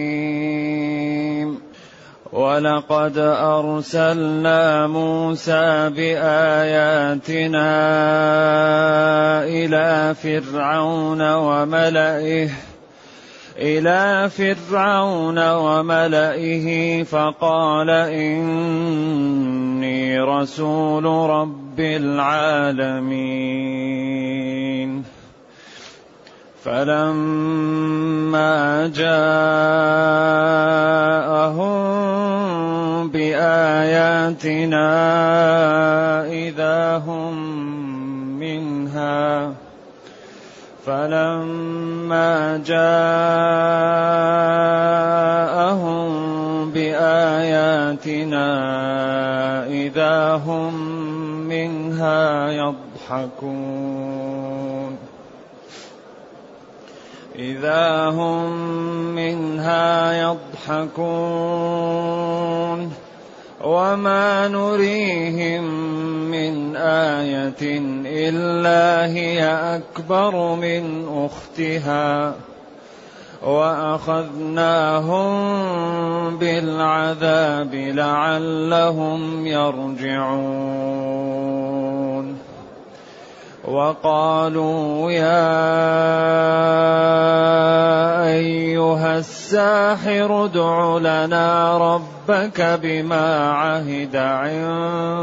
[2.32, 7.70] ولقد أرسلنا موسى بآياتنا
[9.44, 12.50] إلى فرعون وملئه
[13.57, 19.01] إلى فرعون وملئه فقال إني
[20.21, 23.41] رسول رب العالمين.
[26.64, 28.51] فلما
[28.95, 30.11] جاءهم
[33.09, 34.88] بآياتنا
[36.25, 37.33] إذا هم
[38.39, 39.53] منها
[40.86, 42.81] فلما جاءهم
[46.72, 48.48] بآياتنا
[49.67, 50.73] إذا هم
[51.48, 53.92] منها يضحكون.
[57.36, 58.52] إذا هم
[59.16, 60.14] منها
[60.68, 61.02] يضحكون.
[63.64, 65.64] وما نريهم
[66.31, 69.45] من آية إلا هي
[69.76, 72.36] أكبر من أختها
[73.44, 75.32] وأخذناهم
[76.38, 80.92] بالعذاب لعلهم يرجعون
[83.67, 85.52] وقالوا يا
[88.34, 95.14] أيها الساحر ادع لنا ربك بما عهد عندك.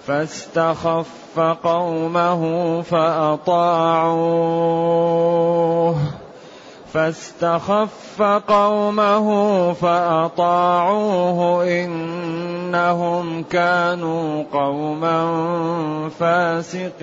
[0.07, 4.37] فاستخف قومه فأطاعوه.
[6.93, 9.27] فاستخف قومه
[9.73, 11.63] فأطاعوه
[12.67, 15.19] إنهم كانوا قوما
[16.19, 16.97] فاسقين.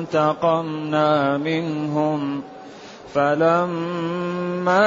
[0.00, 2.42] انتقمنا منهم.
[3.16, 4.84] فلما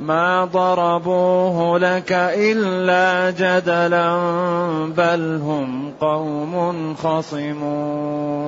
[0.00, 4.16] ما ضربوه لك إلا جدلا
[4.96, 8.40] بل هم قوم خصمون.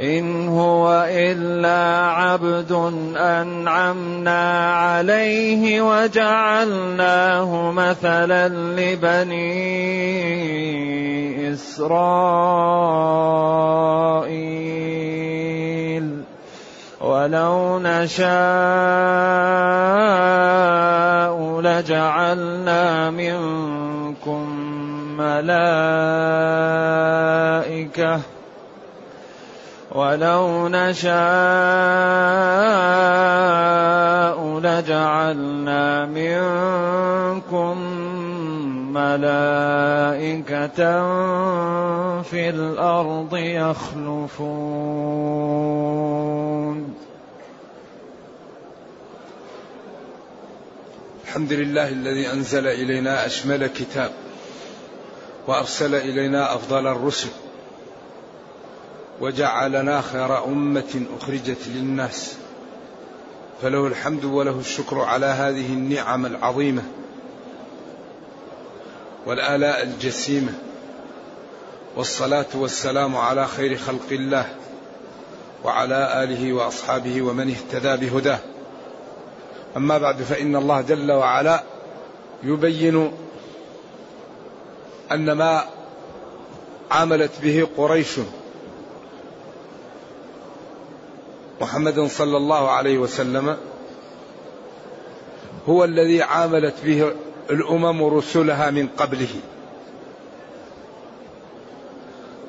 [0.00, 2.72] إن هو إلا عبد
[3.16, 9.64] أنعمنا عليه وجعلناه مثلا لبني
[11.52, 12.74] إسرائيل.
[17.04, 18.24] ولو نشاء
[21.60, 24.48] لجعلنا منكم
[25.18, 25.74] ملائكة.
[29.92, 31.14] ولو نشاء
[34.60, 37.93] لجعلنا منكم
[38.94, 40.76] ملائكة
[42.22, 44.54] في الأرض يخلفون.
[51.24, 54.10] الحمد لله الذي أنزل إلينا أشمل كتاب
[55.46, 57.28] وأرسل إلينا أفضل الرسل
[59.20, 62.36] وجعلنا خير أمة أخرجت للناس.
[63.62, 66.82] فله الحمد وله الشكر على هذه النعم العظيمة.
[69.26, 70.52] والآلاء الجسيمة
[71.96, 74.46] والصلاة والسلام على خير خلق الله
[75.64, 78.38] وعلى آله وأصحابه ومن اهتدى بهداه.
[79.76, 81.62] أما بعد فإن الله جل وعلا
[82.42, 83.12] يبين
[85.12, 85.64] أن ما
[86.90, 88.18] عاملت به قريش
[91.60, 93.56] محمد صلى الله عليه وسلم
[95.68, 97.12] هو الذي عاملت به
[97.50, 99.28] الأمم رسلها من قبله.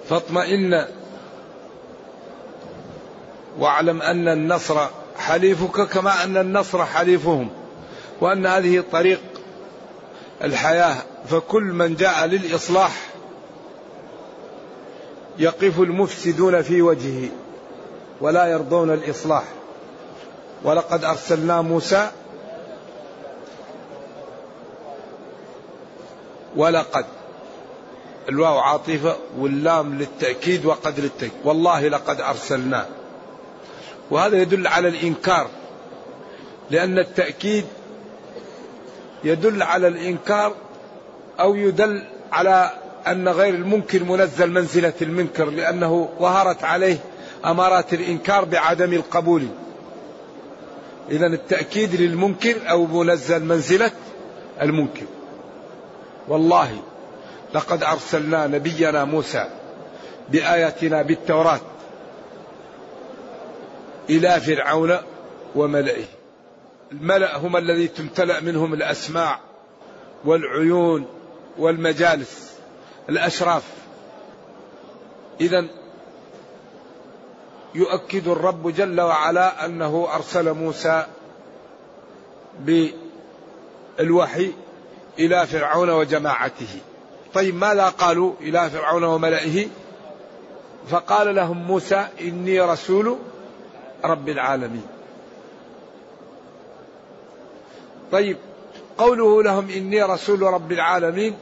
[0.09, 0.85] فاطمئن.
[3.59, 4.87] واعلم أن النصر
[5.17, 7.49] حليفك كما أن النصر حليفهم
[8.21, 9.21] وأن هذه طريق
[10.43, 10.95] الحياة.
[11.29, 12.91] فكل من جاء للإصلاح
[15.39, 17.29] يقف المفسدون في وجهه
[18.21, 19.43] ولا يرضون الإصلاح.
[20.63, 22.09] ولقد أرسلنا موسى
[26.55, 27.05] ولقد
[28.29, 31.31] الواو عاطفة واللام للتأكيد وقد للتأكيد.
[31.43, 32.85] والله لقد أرسلنا.
[34.11, 35.47] وهذا يدل على الإنكار
[36.71, 37.65] لأن التأكيد
[39.23, 40.55] يدل على الإنكار
[41.39, 42.71] أو يدل على
[43.07, 46.97] أن غير المنكر منزل منزلة المنكر لأنه ظهرت عليه
[47.45, 49.47] أمارات الإنكار بعدم القبول.
[51.11, 53.91] إذا التأكيد للمنكر أو منزل منزلة
[54.61, 55.05] المنكر.
[56.27, 56.81] والله
[57.53, 59.49] لقد أرسلنا نبينا موسى
[60.29, 61.59] بآياتنا بالتوراة
[64.09, 64.97] إلى فرعون
[65.55, 66.05] وملئه.
[66.91, 69.39] الملأ هم الذي تمتلأ منهم الأسماع
[70.25, 71.05] والعيون
[71.57, 72.53] والمجالس
[73.09, 73.63] الأشراف.
[75.41, 75.67] إذا
[77.75, 81.05] يؤكد الرب جل وعلا أنه أرسل موسى
[83.99, 84.51] بالوحي
[85.19, 86.79] إلى فرعون وجماعته.
[87.33, 89.67] طيب ماذا قالوا إلى فرعون وملئه؟
[90.89, 93.17] فقال لهم موسى إني رسول
[94.03, 94.87] رب العالمين.
[98.11, 98.37] طيب
[98.97, 101.35] قوله لهم إني رسول رب العالمين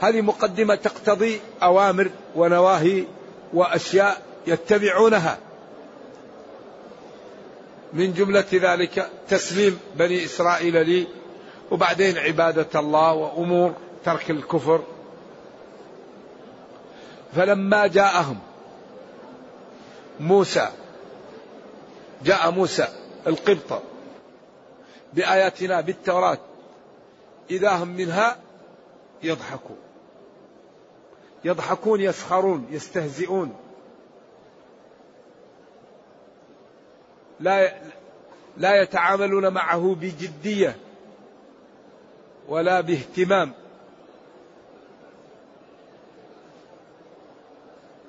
[0.00, 3.04] هذه مقدمة تقتضي أوامر ونواهي
[3.52, 5.38] وأشياء يتبعونها
[7.92, 11.06] من جملة ذلك تسليم بني إسرائيل لي
[11.70, 14.82] وبعدين عبادة الله وأمور ترك الكفر.
[17.36, 18.38] فلما جاءهم
[20.20, 20.68] موسى
[22.24, 22.88] جاء موسى
[23.26, 23.82] القبط
[25.12, 26.38] بآياتنا بالتوراة
[27.50, 28.36] إذا هم منها
[29.22, 29.76] يضحكون.
[31.44, 33.56] يضحكون يسخرون يستهزئون.
[37.40, 37.74] لا
[38.56, 40.76] لا يتعاملون معه بجدية.
[42.48, 43.52] ولا باهتمام.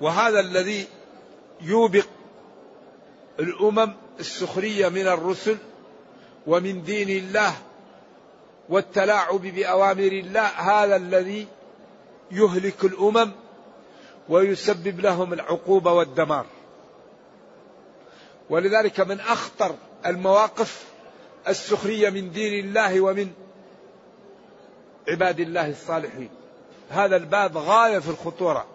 [0.01, 0.87] وهذا الذي
[1.61, 2.05] يوبق
[3.39, 5.57] الأمم السخرية من الرسل
[6.47, 7.53] ومن دين الله
[8.69, 11.47] والتلاعب بأوامر الله هذا الذي
[12.31, 13.31] يهلك الأمم
[14.29, 16.45] ويسبب لهم العقوبة والدمار.
[18.49, 20.83] ولذلك من أخطر المواقف
[21.47, 23.31] السخرية من دين الله ومن
[25.09, 26.29] عباد الله الصالحين.
[26.89, 28.65] هذا الباب غاية في الخطورة.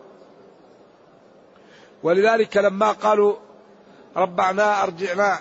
[2.02, 3.36] ولذلك لما قالوا
[4.16, 5.40] ربعنا أرجعنا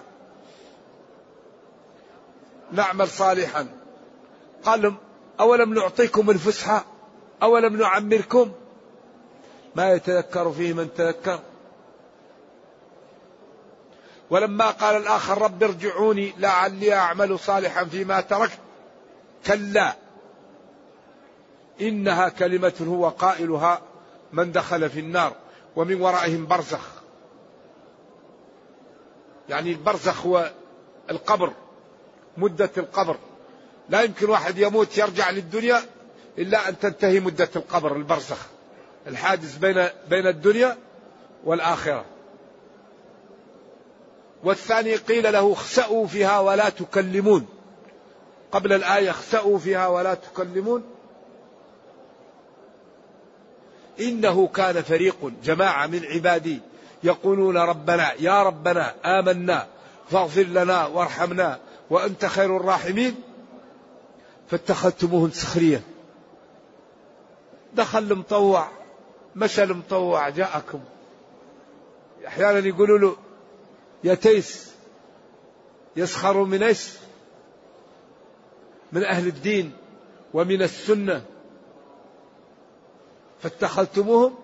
[2.72, 3.68] نعمل صالحا
[4.64, 4.98] قال لهم
[5.40, 6.86] أولم نعطيكم الفسحة؟
[7.44, 8.52] أولم نعمركم؟
[9.76, 11.40] ما يتذكر فيه من تذكر.
[14.30, 18.60] ولما قال الآخر رب ارجعوني لعلي أعمل صالحا فيما تركت.
[19.46, 20.03] كلا.
[21.82, 23.82] إنها كلمة هو قائلها
[24.34, 25.36] من دخل في النار
[25.76, 26.88] ومن ورائهم برزخ.
[29.50, 30.52] يعني البرزخ هو
[31.12, 31.54] القبر
[32.38, 33.18] مدة القبر.
[33.90, 35.82] لا يمكن واحد يموت يرجع للدنيا
[36.38, 38.38] إلا أن تنتهي مدة القبر البرزخ.
[39.08, 40.78] الحادث بين بين الدنيا
[41.44, 42.06] والآخرة.
[44.44, 47.46] والثاني قيل له اخسأوا فيها ولا تكلمون.
[48.52, 50.84] قبل الآية اخسأوا فيها ولا تكلمون.
[54.00, 56.60] إنه كان فريق جماعة من عبادي
[57.04, 59.68] يقولون ربنا يا ربنا آمنا
[60.12, 61.60] فاغفر لنا وارحمنا
[61.90, 63.16] وأنت خير الراحمين.
[64.50, 65.82] فاتخذتموهم سخريا
[67.74, 68.68] دخل المطوع
[69.36, 70.80] مشى المطوع جاءكم.
[72.28, 73.16] أحيانا يقولوا له
[74.04, 74.72] يا تيس
[75.96, 76.90] يسخروا من إيش؟
[78.92, 79.72] من أهل الدين
[80.34, 81.22] ومن السنة.
[83.44, 84.36] فاتخذتموهم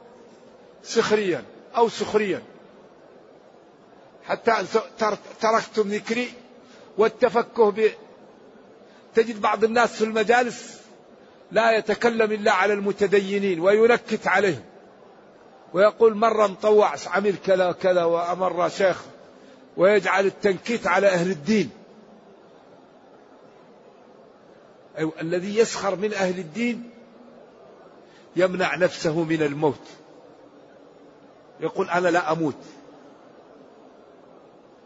[0.83, 1.43] سخريا
[1.77, 2.41] أو سخريا.
[4.25, 4.65] حتى
[5.41, 6.31] تركتم ذكري
[6.97, 7.91] والتفكه ب
[9.15, 10.79] تجد بعض الناس في المجالس
[11.51, 14.63] لا يتكلم إلا على المتدينين وينكت عليهم.
[15.73, 19.01] ويقول مرة مطوع عمل كذا كذا وأمر شيخ
[19.77, 21.69] ويجعل التنكيت على أهل الدين.
[24.97, 26.89] أيوة الذي يسخر من أهل الدين
[28.35, 29.87] يمنع نفسه من الموت.
[31.59, 32.57] يقول أنا لا أموت.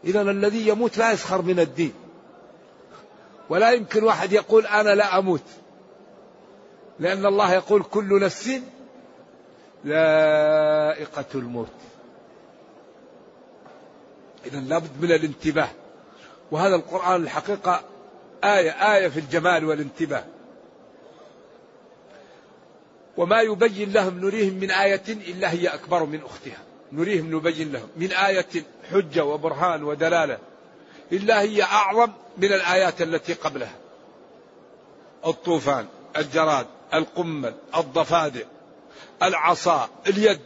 [0.04, 1.94] إذا الذي يموت لا يسخر من الدين.
[3.48, 5.42] ولا يمكن واحد يقول أنا لا أموت.
[6.98, 8.50] لأن الله يقول كل نفس
[9.86, 11.68] ذائقة الموت.
[14.46, 15.68] إذا لابد من الانتباه.
[16.50, 17.82] وهذا القرآن الحقيقة
[18.44, 20.24] آية آية في الجمال والانتباه.
[23.16, 26.58] وما يبين لهم نريهم من آية إلا هي أكبر من أختها.
[26.92, 28.46] نريهم نبين لهم من آية
[28.90, 30.38] حجة وبرهان ودلالة
[31.12, 33.76] إلا هي أعظم من الآيات التي قبلها.
[35.26, 38.42] الطوفان الجراد القمل الضفادع
[39.22, 40.40] العصا اليد.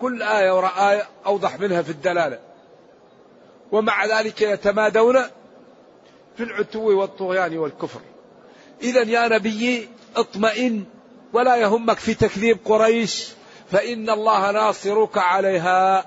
[0.00, 2.38] كل آية وراء آية أوضح منها في الدلالة.
[3.72, 5.22] ومع ذلك يتمادون
[6.36, 8.00] في العتو والطغيان والكفر.
[8.82, 10.84] إذا يا نبي اطمئن
[11.32, 13.28] ولا يهمك في تكذيب قريش
[13.70, 16.06] فإن الله ناصرك عليها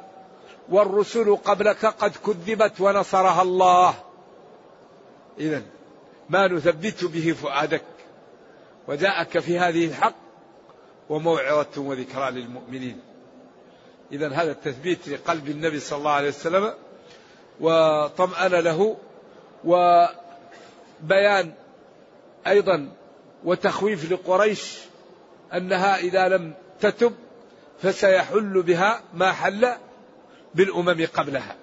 [0.69, 3.93] والرسل قبلك قد كذبت ونصرها الله.
[5.39, 5.61] إذا
[6.29, 7.83] ما نثبت به فؤادك
[8.87, 10.15] وجاءك في هذه الحق
[11.09, 12.99] وموعظة وذكرى للمؤمنين.
[14.11, 16.73] إذا هذا التثبيت لقلب النبي صلى الله عليه وسلم
[17.59, 18.97] وطمأن له
[19.63, 21.53] وبيان
[22.47, 22.91] أيضا
[23.43, 24.77] وتخويف لقريش
[25.53, 27.13] أنها إذا لم تتب
[27.81, 29.67] فسيحل بها ما حل
[30.55, 31.55] بالأمم قبلها.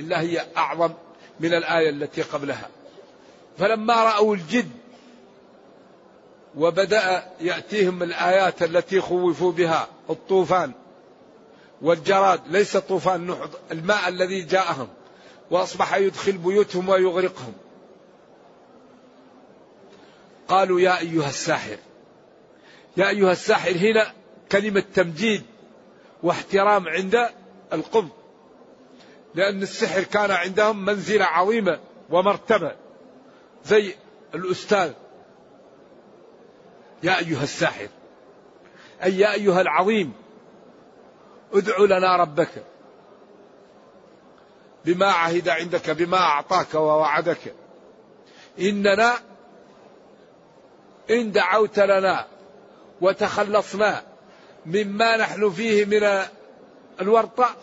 [0.00, 0.92] إلا هي أعظم
[1.40, 2.68] من الآية التي قبلها.
[3.58, 4.70] فلما رأوا الجد
[6.56, 10.72] وبدأ يأتيهم الآيات التي خوفوا بها الطوفان
[11.82, 14.88] والجراد ليس طوفان نحض الماء الذي جاءهم
[15.50, 17.52] وأصبح يدخل بيوتهم ويغرقهم.
[20.48, 21.76] قالوا يا أيها الساحر
[22.96, 24.12] يا أيها الساحر هنا
[24.52, 25.42] كلمة تمجيد
[26.22, 27.28] واحترام عند
[27.72, 28.12] القبط
[29.34, 31.80] لأن السحر كان عندهم منزلة عظيمة
[32.10, 32.72] ومرتبة
[33.64, 33.94] زي
[34.34, 34.92] الأستاذ.
[37.02, 37.88] يا أيها الساحر
[39.04, 40.12] أي يا أيها العظيم
[41.52, 42.64] ادع لنا ربك
[44.84, 47.54] بما عهد عندك بما أعطاك ووعدك.
[48.60, 49.18] إننا
[51.10, 52.26] إن دعوت لنا
[53.00, 54.02] وتخلصنا
[54.66, 56.28] مما نحن فيه من
[57.00, 57.56] الورطة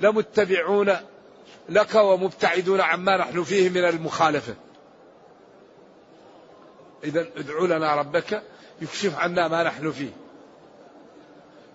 [0.00, 0.96] لمتبعون
[1.68, 4.54] لك ومبتعدون عما نحن فيه من المخالفة.
[7.04, 8.42] إذا ادعوا لنا ربك
[8.82, 10.10] يكشف عنا ما نحن فيه.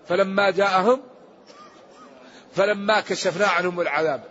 [0.08, 1.00] فلما جاءهم
[2.52, 4.24] فلما كشفنا عنهم العذاب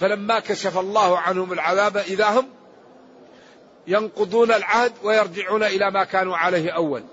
[0.00, 2.48] فلما كشف الله عنهم العذاب إذا هم
[3.86, 7.04] ينقضون العهد ويرجعون إلى ما كانوا عليه أول.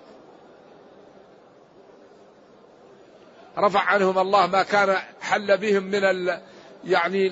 [3.58, 6.42] رفع عنهم الله ما كان حل بهم من ال
[6.84, 7.32] يعني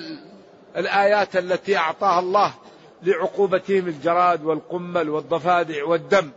[0.77, 2.53] الآيات التي أعطاها الله
[3.03, 6.31] لعقوبتهم الجراد والقمل والضفادع والدم.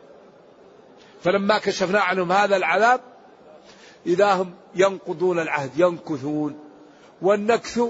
[1.23, 3.01] فلما كشفنا عنهم هذا العذاب
[4.07, 6.59] إذا هم ينقضون العهد ينكثون.
[7.23, 7.81] والنكث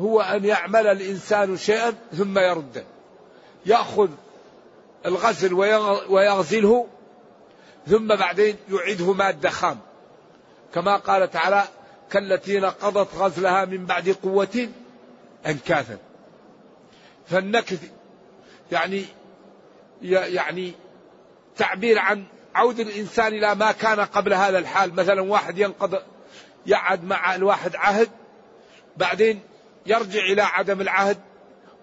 [0.00, 2.84] هو أن يعمل الإنسان شيئا ثم يرده.
[3.66, 4.08] يأخذ
[5.06, 5.54] الغزل
[6.08, 6.86] ويغزله
[7.86, 9.78] ثم بعدين يعيده مادة خام.
[10.74, 11.64] كما قال تعالى
[12.10, 14.68] كالتي نقضت غزلها من بعد قوة
[15.46, 15.98] أنكاثا.
[17.26, 17.90] فالنكث
[18.72, 19.04] يعني
[20.02, 20.72] يعني
[21.56, 24.94] تعبير عن عود الإنسان إلى ما كان قبل هذا الحال.
[24.94, 26.02] مثلا واحد ينقض
[26.66, 28.10] يعد مع الواحد عهد
[28.96, 29.40] بعدين
[29.86, 31.18] يرجع إلى عدم العهد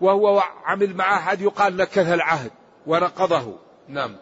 [0.01, 2.51] وهو عمل مع أحد يقال نكث العهد
[2.87, 3.59] ونقضه.
[3.87, 4.17] نعم.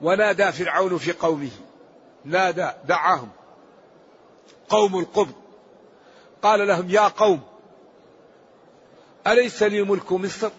[0.00, 1.50] ونادى فرعون في قومه.
[2.24, 3.28] نادى دعاهم.
[4.68, 5.34] قوم القبط
[6.42, 7.40] قال لهم يا قوم
[9.26, 10.50] أليس لي ملك مصر؟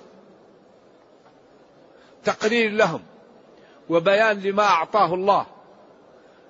[2.24, 3.02] تقرير لهم.
[3.90, 5.46] وبيان لما أعطاه الله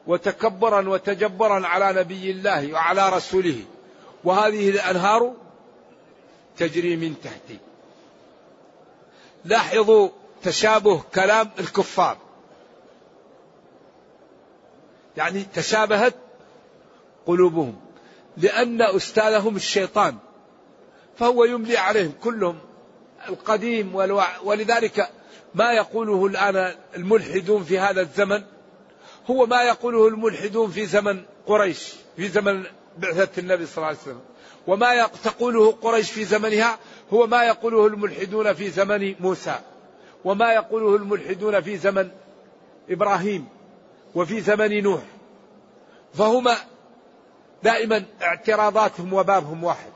[0.07, 3.59] وتكبرا وتجبرا على نبي الله وعلى رسوله.
[4.23, 5.33] وهذه الأنهار
[6.57, 7.57] تجري من تحتي.
[9.45, 10.09] لاحظوا
[10.43, 12.17] تشابه كلام الكفار.
[15.17, 16.15] يعني تشابهت
[17.25, 17.75] قلوبهم.
[18.37, 20.17] لأن أستاذهم الشيطان
[21.17, 22.59] فهو يملي عليهم كلهم.
[23.29, 23.95] القديم
[24.43, 25.09] ولذلك
[25.55, 28.43] ما يقوله الآن الملحدون في هذا الزمن
[29.29, 32.63] هو ما يقوله الملحدون في زمن قريش في زمن
[32.97, 34.21] بعثة النبي صلى الله عليه وسلم.
[34.67, 36.77] وما تقوله قريش في زمنها
[37.13, 39.59] هو ما يقوله الملحدون في زمن موسى.
[40.25, 42.11] وما يقوله الملحدون في زمن
[42.89, 43.47] إبراهيم
[44.15, 45.01] وفي زمن نوح.
[46.13, 46.55] فهما
[47.63, 49.92] دائما اعتراضاتهم وبابهم واحد.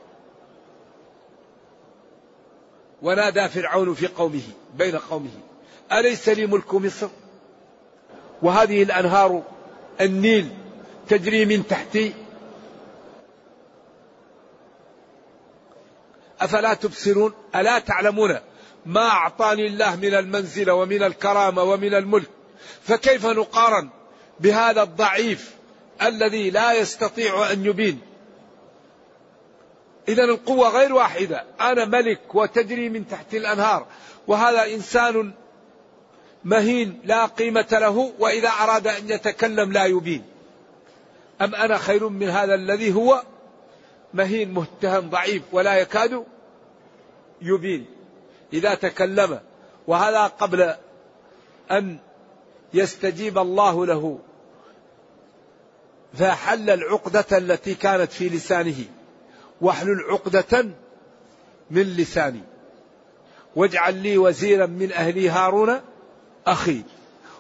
[3.02, 4.42] ونادى فرعون في قومه
[4.76, 5.30] بين قومه
[5.92, 7.08] أليس لي ملك مصر؟
[8.42, 9.44] وهذه الأنهار
[10.02, 10.50] النيل
[11.10, 12.14] تجري من تحتي.
[16.42, 18.40] أفلا تبصرون؟ ألا تعلمون؟
[18.86, 22.30] ما أعطاني الله من المنزلة ومن الكرامة ومن الملك
[22.84, 23.90] فكيف نقارن
[24.40, 25.56] بهذا الضعيف
[26.02, 28.07] الذي لا يستطيع أن يبين؟
[30.08, 31.44] إذا القوة غير واحدة.
[31.62, 33.86] أنا ملك وتجري من تحت الأنهار.
[34.28, 35.34] وهذا إنسان
[36.44, 40.24] مهين لا قيمة له وإذا أراد أن يتكلم لا يبين.
[41.42, 43.24] أم أنا خير من هذا الذي هو؟
[44.14, 46.24] مهين متهم ضعيف ولا يكاد
[47.42, 47.86] يبين.
[48.54, 49.40] إذا تكلم
[49.88, 50.76] وهذا قبل
[51.72, 51.98] أن
[52.74, 54.20] يستجيب الله له
[56.14, 58.86] فحل العقدة التي كانت في لسانه.
[59.62, 60.66] واحلل عقدة
[61.72, 62.44] من لساني.
[63.56, 65.82] واجعل لي وزيرا من أهلي هارون
[66.48, 66.82] أخي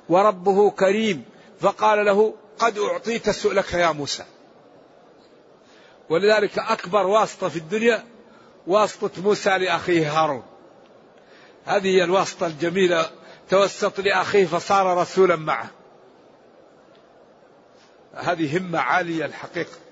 [0.10, 1.23] وربه كريم.
[1.60, 4.23] فقال له قد أعطيت سؤلك يا موسى.
[6.10, 8.03] ولذلك أكبر واسطة في الدنيا
[8.67, 10.43] واسطة موسى لأخيه هارون.
[11.65, 13.10] هذه هي الواسطة الجميلة.
[13.49, 15.69] توسط لأخيه فصار رسولا معه.
[18.13, 19.87] هذه همة عالية الحقيقة.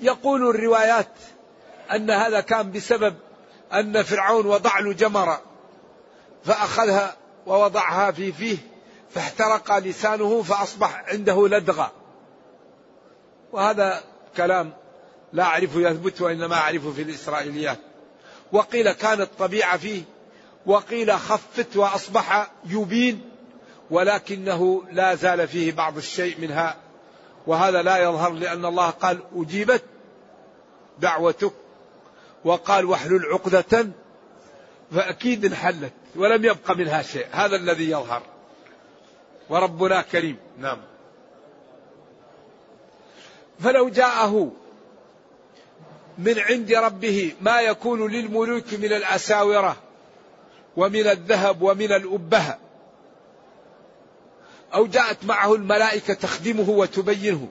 [0.00, 1.08] يقول الروايات
[1.94, 3.14] أن هذا كان بسبب
[3.72, 5.42] أن فرعون وضع له جمرة
[6.44, 8.56] فأخذها ووضعها في فيه
[9.10, 11.92] فاحترق لسانه فأصبح عنده لدغة.
[13.52, 14.02] وهذا
[14.36, 14.72] كلام
[15.32, 17.78] لا أعرف يثبت وإنما أعرفه في الإسرائيليات.
[18.52, 20.02] وقيل كانت طبيعة فيه
[20.66, 23.30] وقيل خفت وأصبح يبين
[23.90, 26.76] ولكنه لا زال فيه بعض الشيء منها
[27.46, 29.82] وهذا لا يظهر لأن الله قال أجيبت
[30.98, 31.52] دعوتك
[32.44, 33.88] وقال واحلل عقدة
[34.92, 38.22] فأكيد انحلت ولم يبق منها شيء هذا الذي يظهر.
[39.48, 40.36] وربنا كريم.
[40.58, 40.78] نعم.
[43.60, 44.52] فلو جاءه
[46.18, 49.76] من عند ربه ما يكون للملوك من الأساورة
[50.76, 52.58] ومن الذهب ومن الأبهة
[54.74, 57.48] أو جاءت معه الملائكة تخدمه وتبينه.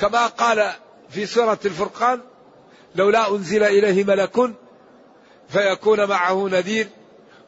[0.00, 0.70] كما قال
[1.08, 2.20] في سورة الفرقان
[2.94, 4.54] لولا أنزل إليه ملك
[5.48, 6.88] فيكون معه نذير.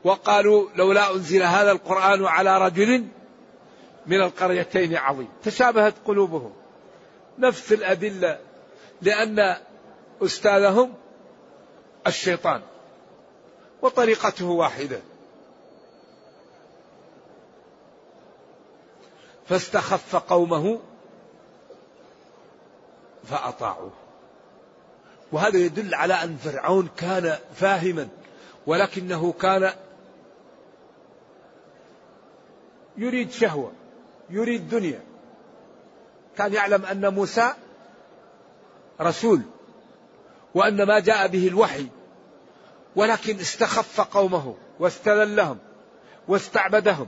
[0.05, 3.07] وقالوا لولا أنزل هذا القرآن على رجل
[4.07, 5.29] من القريتين عظيم.
[5.45, 6.53] تشابهت قلوبهم.
[7.39, 8.39] نفس الأدلة
[9.03, 9.57] لأن
[10.23, 10.95] أستاذهم
[12.07, 12.61] الشيطان
[13.83, 15.01] وطريقته واحدة.
[19.49, 20.81] فاستخف قومه
[23.25, 23.93] فأطاعوه.
[25.33, 28.09] وهذا يدل على أن فرعون كان فاهما
[28.67, 29.73] ولكنه كان
[32.97, 33.73] يريد شهوة
[34.31, 35.01] يريد دنيا.
[36.37, 37.55] كان يعلم أن موسى
[39.01, 39.43] رسول
[40.55, 41.87] وأن ما جاء به الوحي
[42.97, 45.59] ولكن استخف قومه واستذلهم
[46.29, 47.07] واستعبدهم.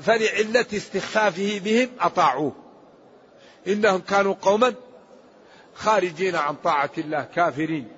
[0.00, 2.52] فلعلة استخفافه بهم أطاعوه.
[3.66, 4.74] إنهم كانوا قوما
[5.74, 7.88] خارجين عن طاعة الله كافرين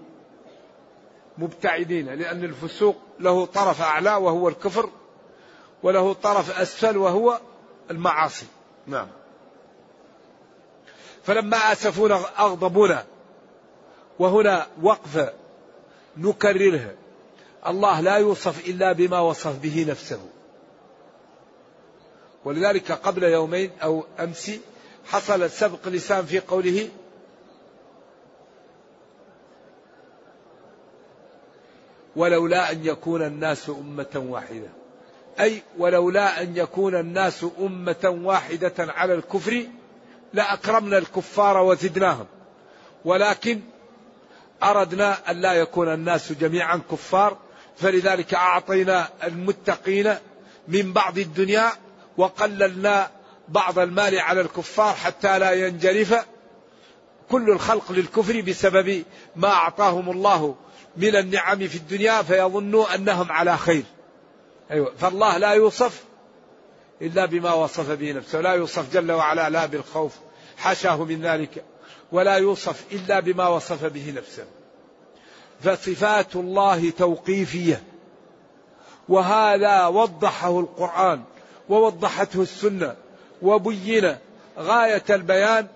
[1.38, 4.90] مبتعدين لأن الفسوق له طرف أعلى وهو الكفر
[5.82, 7.40] وله طرف أسفل وهو
[7.90, 8.46] المعاصي.
[8.86, 9.08] نعم.
[11.22, 13.04] فلما آسفونا أغضبونا
[14.18, 15.32] وهنا وقفة
[16.16, 16.92] نكررها
[17.66, 20.20] الله لا يوصف إلا بما وصف به نفسه.
[22.44, 24.50] ولذلك قبل يومين أو أمس
[25.06, 26.88] حصل سبق لسان في قوله
[32.16, 34.68] ولولا أن يكون الناس أمة واحدة.
[35.40, 39.66] أي ولولا أن يكون الناس أمة واحدة على الكفر
[40.32, 42.26] لأكرمنا الكفار وزدناهم.
[43.04, 43.60] ولكن
[44.62, 47.38] أردنا أن لا يكون الناس جميعا كفار
[47.76, 50.14] فلذلك أعطينا المتقين
[50.68, 51.72] من بعض الدنيا
[52.20, 53.10] وقللنا
[53.48, 56.26] بعض المال على الكفار حتى لا ينجرف.
[57.30, 59.04] كل الخلق للكفر بسبب
[59.36, 60.54] ما أعطاهم الله
[60.96, 63.82] من النعم في الدنيا فيظنوا أنهم على خير.
[64.70, 64.92] أيوة.
[64.98, 66.04] فالله لا يوصف
[67.02, 68.40] إلا بما وصف به نفسه.
[68.40, 70.12] لا يوصف جل وعلا لا بالخوف
[70.56, 71.64] حاشاه من ذلك
[72.12, 74.44] ولا يوصف إلا بما وصف به نفسه.
[75.60, 77.82] فصفات الله توقيفية
[79.08, 81.22] وهذا وضحه القرآن.
[81.70, 82.96] ووضحته السنة
[83.42, 84.16] وبين
[84.58, 85.66] غاية البيان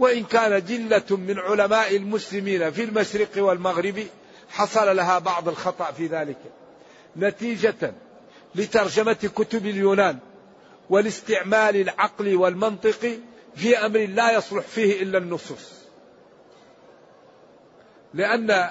[0.00, 4.06] وإن كان جلة من علماء المسلمين في المشرق والمغرب
[4.50, 6.38] حصل لها بعض الخطأ في ذلك.
[7.16, 7.94] نتيجة
[8.54, 10.18] لترجمة كتب اليونان
[10.90, 13.18] والاستعمال العقلي والمنطقي
[13.56, 15.70] في أمر لا يصلح فيه إلا النصوص.
[18.14, 18.70] لأن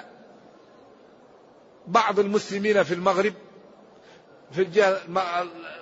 [1.86, 3.32] بعض المسلمين في المغرب
[4.54, 5.00] في الجهة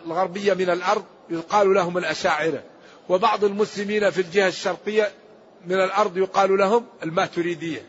[0.07, 2.63] الغربية من الأرض يقال لهم الأشاعرة.
[3.09, 5.13] وبعض المسلمين في الجهة الشرقية
[5.67, 7.87] من الأرض يقال لهم الماتريدية.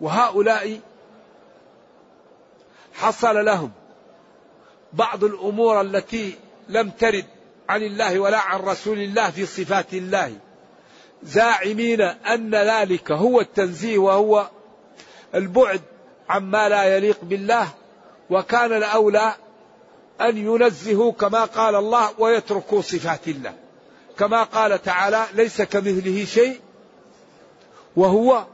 [0.00, 0.80] وهؤلاء
[2.94, 3.70] حصل لهم
[4.92, 6.34] بعض الأمور التي
[6.68, 7.26] لم ترد
[7.68, 10.36] عن الله ولا عن رسول الله في صفات الله.
[11.22, 14.48] زاعمين أن ذلك هو التنزيه وهو
[15.34, 15.80] البعد
[16.28, 17.68] عما لا يليق بالله
[18.30, 19.34] وكان الأولى
[20.20, 23.54] أن ينزهوا كما قال الله ويتركوا صفات الله.
[24.18, 26.60] كما قال تعالى ليس كمثله شيء
[27.96, 28.44] وهو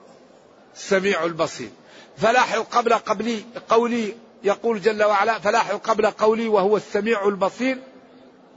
[0.74, 1.70] السميع البصير.
[2.16, 7.78] فلاحظ قبل قبلي قولي يقول جل وعلا فلاحظ قبل قولي وهو السميع البصير.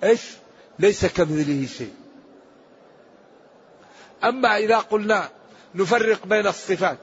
[0.03, 0.21] إيش؟
[0.79, 1.93] ليس كمثله شيء.
[4.23, 5.29] أما إذا قلنا
[5.75, 6.97] نفرق بين الصفات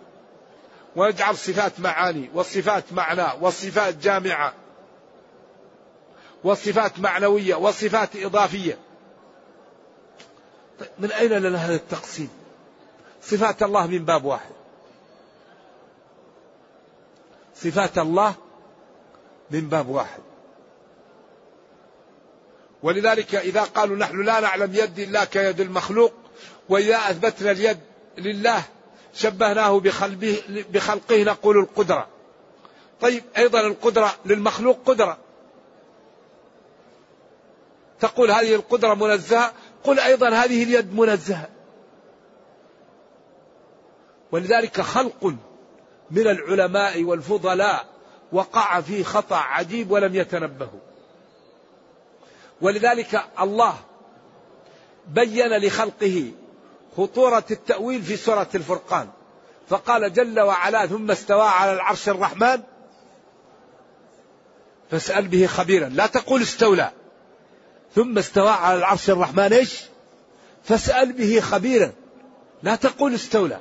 [0.96, 4.54] ويجعل صفات معاني وصفات معنى وصفات جامعة
[6.44, 8.78] وصفات معنوية وصفات إضافية.
[10.80, 12.28] طيب من أين لنا هذا التقسيم؟
[13.22, 14.52] صفات الله من باب واحد.
[17.57, 18.35] صفات الله
[19.50, 20.20] من باب واحد.
[22.83, 26.12] ولذلك إذا قالوا نحن لا نعلم يد الله كيد المخلوق
[26.68, 27.78] وإذا أثبتنا اليد
[28.18, 28.62] لله
[29.14, 29.81] شبهناه
[30.72, 32.09] بخلقه, نقول القدرة.
[33.00, 35.18] طيب أيضا القدرة للمخلوق قدرة.
[38.00, 39.53] تقول هذه القدرة منزهة؟
[39.85, 41.48] قل أيضا هذه اليد منزهة.
[44.33, 45.35] ولذلك خلق
[46.11, 47.87] من العلماء والفضلاء
[48.33, 50.81] وقع في خطأ عجيب ولم يتنبهوا.
[52.61, 53.74] ولذلك الله
[55.09, 56.33] بين لخلقه
[56.96, 59.09] خطورة التأويل في سورة الفرقان.
[59.68, 62.62] فقال جل وعلا ثم استوى على العرش الرحمن.
[64.90, 65.88] فاسأل به خبيرا.
[65.88, 66.90] لا تقول استولى.
[67.94, 69.80] ثم استوى على العرش الرحمن إيش؟
[70.64, 71.92] فاسأل به خبيرا.
[72.62, 73.61] لا تقول استولى.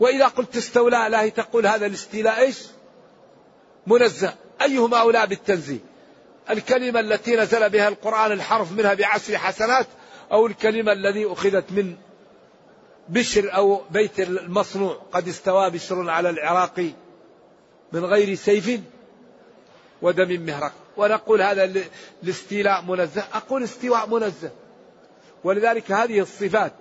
[0.00, 2.58] وإذا قلت استولى لا تقول هذا الاستيلاء إيش؟
[3.86, 4.34] منزه.
[4.62, 5.78] أيهما أولى بالتنزيه؟
[6.50, 9.86] الكلمة التي نزل بها القرآن الحرف منها بعشر حسنات
[10.32, 11.96] أو الكلمة الذي أخذت من
[13.08, 15.02] بشر أو بيت المصنوع.
[15.12, 16.92] قد استوى بشر على العراق
[17.92, 18.80] من غير سيف
[20.02, 20.72] ودم مهرق.
[20.96, 21.84] ونقول هذا
[22.22, 23.24] الاستيلاء منزه.
[23.32, 24.50] أقول استواء منزه.
[25.44, 26.72] ولذلك هذه الصفات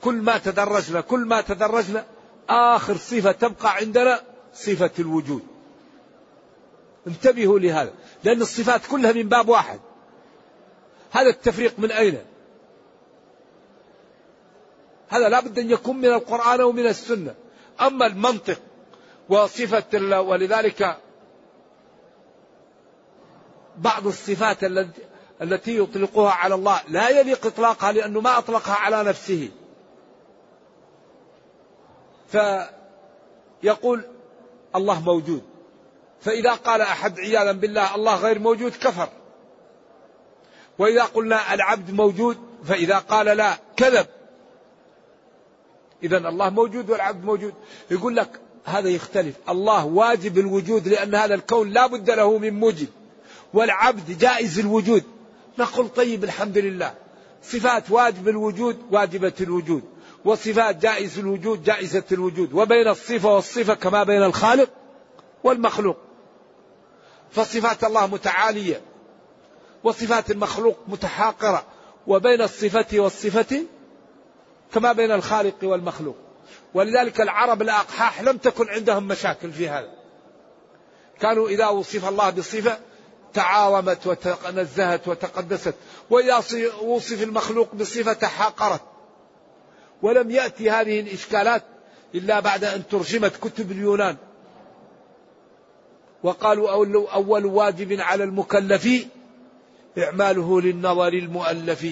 [0.00, 2.04] كل ما تدرجنا كل ما تدرجنا
[2.48, 4.20] آخر صفة تبقى عندنا
[4.54, 5.42] صفة الوجود.
[7.06, 7.92] انتبهوا لهذا
[8.24, 9.80] لأن الصفات كلها من باب واحد.
[11.10, 12.18] هذا التفريق من أين؟
[15.08, 17.34] هذا لا بد أن يكون من القرآن ومن السنة.
[17.80, 18.58] أما المنطق
[19.28, 20.96] وصفة ولذلك
[23.76, 24.64] بعض الصفات
[25.42, 29.50] التي يطلقها على الله لا يليق إطلاقها لأنه ما أطلقها على نفسه.
[33.62, 34.04] فيقول
[34.76, 35.42] الله موجود.
[36.20, 39.08] فإذا قال أحد عياذا بالله الله غير موجود كفر.
[40.78, 44.06] وإذا قلنا العبد موجود فإذا قال لا كذب.
[46.06, 47.54] إذا الله موجود والعبد موجود.
[47.90, 49.34] يقول لك هذا يختلف.
[49.48, 52.88] الله واجب الوجود لأن هذا الكون لا بد له من موجب.
[53.54, 55.02] والعبد جائز الوجود.
[55.58, 56.94] نقول طيب الحمد لله.
[57.42, 59.82] صفات واجب الوجود واجبة الوجود.
[60.24, 62.52] وصفات جائز الوجود جائزة الوجود.
[62.52, 64.70] وبين الصفة والصفة كما بين الخالق
[65.44, 65.96] والمخلوق.
[67.30, 68.80] فصفات الله متعالية.
[69.84, 71.64] وصفات المخلوق متحاقرة.
[72.06, 73.64] وبين الصفة والصفة
[74.74, 76.16] كما بين الخالق والمخلوق.
[76.74, 79.90] ولذلك العرب الأقحاح لم تكن عندهم مشاكل في هذا.
[81.20, 82.78] كانوا إذا وصف الله بصفة
[83.34, 85.74] تعاومت وتنزهت وتقدست
[86.10, 86.36] وإذا
[86.82, 88.80] وصف المخلوق بصفة تحاقرت.
[90.02, 91.62] ولم يأتي هذه الإشكالات
[92.14, 94.16] إلا بعد أن ترجمت كتب اليونان.
[96.22, 96.70] وقالوا
[97.14, 99.06] أول واجب على المكلف
[99.98, 101.86] إعماله للنظر المؤلف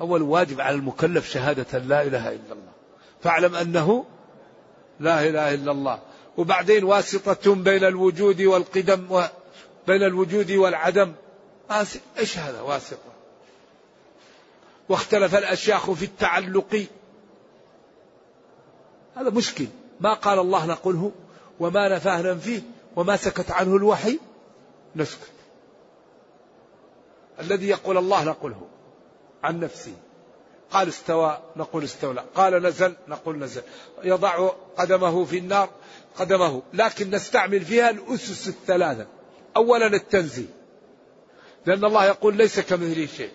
[0.00, 2.72] أول واجب على المكلف شهادة لا إله إلا الله.
[3.22, 4.04] فاعلم أنه
[5.00, 5.98] لا إله إلا الله.
[6.36, 11.12] وبعدين واسطة بين الوجود والقدم وبين الوجود والعدم.
[12.18, 13.14] إيش هذا واسطة؟
[14.88, 16.86] واختلف الأشياخ في التعلق.
[19.16, 19.66] هذا مشكل.
[20.00, 21.12] ما قال الله نقوله
[21.60, 22.60] وما نفاه ننفيه
[22.96, 24.18] وما سكت عنه الوحي.
[24.96, 25.32] نسكت.
[27.40, 28.68] الذي يقول الله نقوله.
[29.44, 29.92] عن نفسه
[30.70, 32.24] قال استوى نقول استولى.
[32.34, 33.62] قال نزل نقول نزل.
[34.04, 35.70] يضع قدمه في النار
[36.16, 36.62] قدمه.
[36.72, 39.06] لكن نستعمل فيها الأسس الثلاثة.
[39.56, 40.46] أولا التنزيه
[41.66, 43.30] لأن الله يقول ليس كمثله شيء.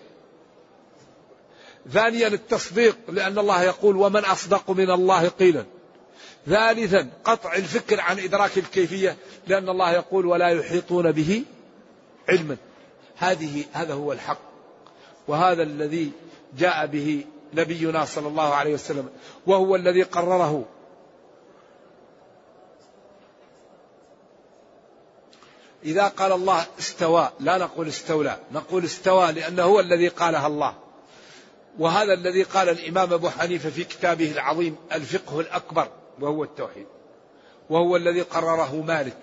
[1.92, 5.64] ثانيا التصديق لأن الله يقول ومن أصدق من الله قيلا.
[6.46, 11.44] ثالثا قطع الفكر عن إدراك الكيفية لأن الله يقول ولا يحيطون به
[12.28, 12.56] علما.
[13.16, 14.49] هذه هذا هو الحق.
[15.28, 16.12] وهذا الذي
[16.58, 19.08] جاء به نبينا صلى الله عليه وسلم
[19.46, 20.64] وهو الذي قرره.
[25.84, 30.74] إذا قال الله استوى لا نقول استولى نقول استوى لأنه هو الذي قالها الله.
[31.78, 35.88] وهذا الذي قال الإمام أبو حنيفة في كتابه العظيم الفقه الأكبر
[36.20, 36.86] وهو التوحيد.
[37.70, 39.16] وهو الذي قرره مالك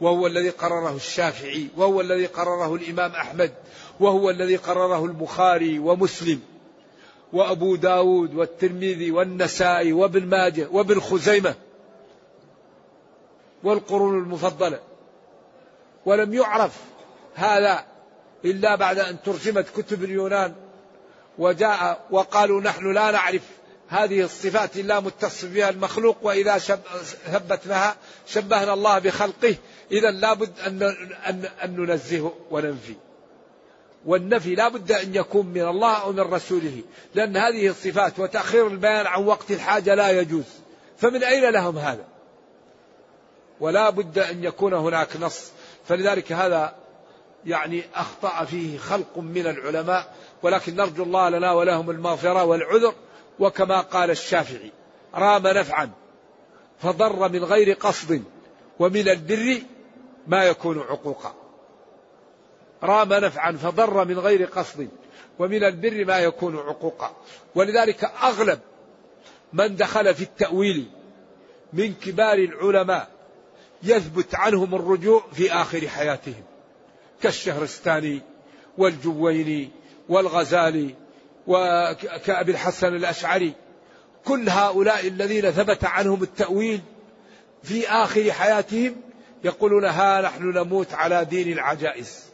[0.00, 3.52] وهو الذي قرره الشافعي وهو الذي قرره الإمام أحمد
[4.00, 6.40] وهو الذي قرره البخاري ومسلم
[7.32, 11.54] وأبو داود والترمذي والنسائي وابن ماجه وابن خزيمة
[13.62, 14.80] والقرون المفضلة.
[16.06, 16.72] ولم يعرف
[17.34, 17.84] هذا
[18.44, 20.54] إلا بعد أن ترجمت كتب اليونان
[21.38, 23.42] وجاء وقالوا نحن لا نعرف
[23.88, 26.58] هذه الصفات إلا متصف بها المخلوق وإذا
[27.32, 29.54] ثبتناها شبهنا الله بخلقه.
[29.92, 30.82] إذا لابد أن,
[31.64, 32.94] أن, ننزه وننفي.
[34.06, 36.82] والنفي لا بد أن يكون من الله أو من رسوله
[37.14, 40.44] لأن هذه الصفات وتأخير البيان عن وقت الحاجة لا يجوز.
[40.96, 42.04] فمن أين لهم هذا؟
[43.60, 45.50] ولا بد أن يكون هناك نص.
[45.84, 46.74] فلذلك هذا
[47.46, 52.94] يعني أخطأ فيه خلق من العلماء ولكن نرجو الله لنا ولهم المغفرة والعذر.
[53.38, 54.72] وكما قال الشافعي
[55.14, 55.90] رام نفعا
[56.82, 58.22] فضر من غير قصد
[58.78, 59.62] ومن البر
[60.26, 61.47] ما يكون عقوقا.
[62.82, 64.88] رام نفعا فضر من غير قصد
[65.38, 67.16] ومن البر ما يكون عقوقا.
[67.54, 68.60] ولذلك أغلب
[69.52, 70.86] من دخل في التأويل
[71.72, 73.08] من كبار العلماء
[73.82, 76.42] يثبت عنهم الرجوع في آخر حياتهم
[77.22, 78.22] كالشهرستاني
[78.78, 79.70] والجويني
[80.08, 80.94] والغزالي
[81.46, 83.52] وكأبي الحسن الأشعري.
[84.24, 86.80] كل هؤلاء الذين ثبت عنهم التأويل
[87.62, 88.96] في آخر حياتهم
[89.44, 92.27] يقولون ها نحن نموت على دين العجائز.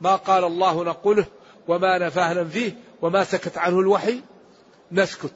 [0.00, 1.26] ما قال الله نقوله
[1.68, 4.20] وما نفاه ننفيه وما سكت عنه الوحي؟
[4.92, 5.32] نسكت.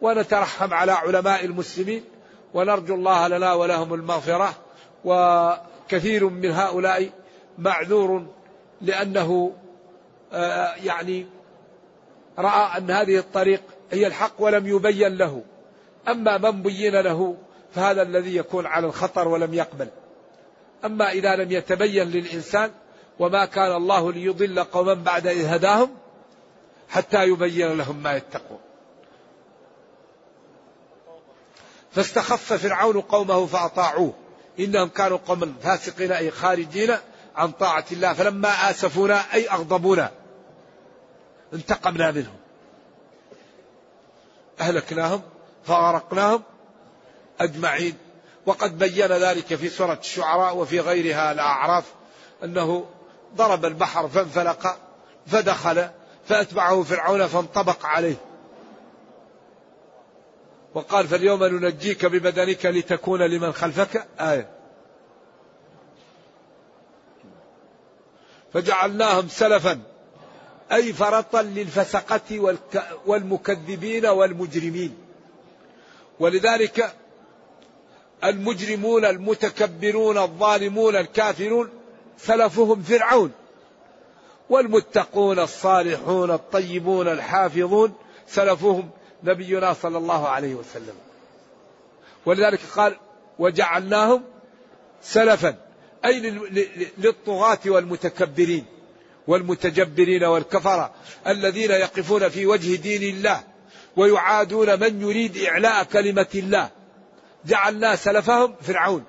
[0.00, 2.04] ونترحم على علماء المسلمين
[2.54, 4.54] ونرجو الله لنا ولهم المغفرة
[5.04, 7.10] وكثير من هؤلاء
[7.58, 8.26] معذور
[8.80, 9.52] لأنه
[10.32, 11.26] آه، يعني
[12.38, 15.42] رأى أن هذه الطريق هي الحق ولم يبين له.
[16.08, 17.36] أما من بين له
[17.74, 19.88] فهذا الذي يكون على الخطر ولم يقبل.
[20.84, 22.70] أما إذا لم يتبين للإنسان
[23.22, 25.90] وما كان الله ليضل قوما بعد إذ هداهم
[26.88, 28.58] حتى يبين لهم ما يتقون.
[31.92, 34.14] فاستخف فرعون قومه فأطاعوه.
[34.60, 36.96] إنهم كانوا قوما فاسقين أي خارجين
[37.36, 38.12] عن طاعة الله.
[38.12, 40.10] فلما آسفونا أي أغضبونا
[41.54, 42.36] انتقمنا منهم.
[44.60, 45.22] أهلكناهم
[45.64, 46.42] فأغرقناهم
[47.40, 47.96] أجمعين.
[48.46, 51.84] وقد بين ذلك في سورة الشعراء وفي غيرها الأعراف
[52.44, 52.86] أنه
[53.36, 54.76] ضرب البحر فانفلق
[55.26, 55.88] فدخل
[56.28, 58.16] فأتبعه فرعون فانطبق عليه.
[60.74, 64.06] وقال فاليوم ننجيك ببدنك لتكون لمن خلفك.
[64.20, 64.48] آية.
[68.52, 69.80] فجعلناهم سلفا
[70.72, 72.56] أي فرطا للفسقة
[73.06, 74.96] والمكذبين والمجرمين.
[76.20, 76.94] ولذلك
[78.24, 81.81] المجرمون المتكبرون الظالمون الكافرون
[82.18, 83.32] سلفهم فرعون.
[84.50, 87.92] والمتقون الصالحون الطيبون الحافظون
[88.28, 88.90] سلفهم
[89.24, 90.94] نبينا صلى الله عليه وسلم.
[92.26, 92.96] ولذلك قال
[93.38, 94.22] وجعلناهم
[95.02, 95.56] سلفا.
[96.04, 96.20] أي
[96.98, 98.64] للطغاة والمتكبرين
[99.26, 100.94] والمتجبرين والكفرة
[101.26, 103.40] الذين يقفون في وجه دين الله
[103.96, 106.70] ويعادون من يريد إعلاء كلمة الله.
[107.46, 109.04] جعلنا سلفهم فرعون.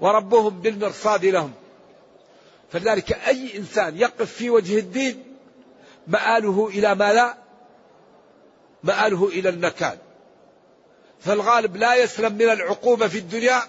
[0.00, 1.52] وربهم بالمرصاد لهم.
[2.72, 5.36] فلذلك أي إنسان يقف في وجه الدين
[6.06, 7.34] مآله إلى ما لا
[8.84, 9.98] مآله إلى النكال
[11.20, 13.62] فالغالب لا يسلم من العقوبة في الدنيا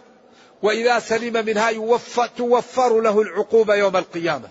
[0.62, 4.50] وإذا سلم منها يوفر توفر له العقوبة يوم القيامة.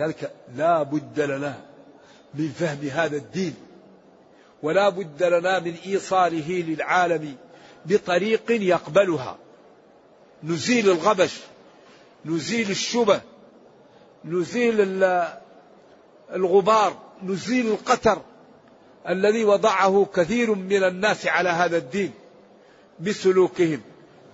[0.00, 1.60] ذلك لا بد لنا
[2.34, 3.54] من فهم هذا الدين
[4.62, 7.36] ولا بد لنا من إيصاله للعالم
[7.86, 9.38] بطريق يقبلها.
[10.44, 11.40] نزيل الغبش
[12.24, 13.20] نزيل الشبه
[14.24, 15.04] نزيل
[16.32, 18.22] الغبار نزيل القتر
[19.08, 22.10] الذي وضعه كثير من الناس على هذا الدين
[23.00, 23.80] بسلوكهم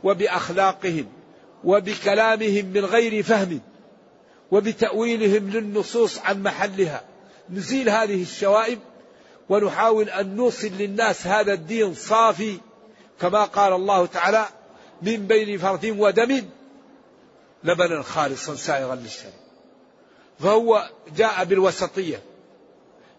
[0.05, 1.07] وبأخلاقهم
[1.65, 3.61] وبكلامهم من غير فهم
[4.51, 7.03] وبتأويلهم للنصوص عن محلها.
[7.51, 8.79] نزيل هذه الشوائب
[9.49, 12.59] ونحاول أن نوصل للناس هذا الدين صافي
[13.21, 14.47] كما قال الله تعالى
[15.03, 16.45] من بين فرث ودم
[17.65, 19.33] لبنا خالصا سائغا للشرب
[20.39, 22.23] فهو جاء بالوسطية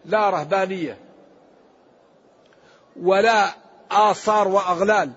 [0.06, 0.98] لا رهبانية
[3.02, 3.56] ولا
[3.92, 5.12] آثار وأغلال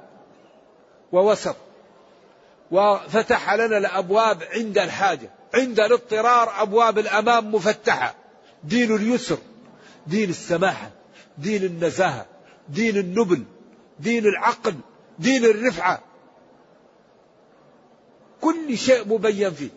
[1.13, 1.57] ووسط.
[2.71, 8.15] وفتح لنا الأبواب عند الحاجة عند الاضطرار أبواب الأمام مفتحة.
[8.65, 9.39] دين اليسر
[10.07, 10.91] دين السماحة
[11.39, 12.27] دين النزاهة
[12.69, 13.45] دين النبل.
[13.99, 14.75] دين العقل
[15.19, 16.01] دين الرفعة.
[18.41, 19.71] كل شيء مبين فيه.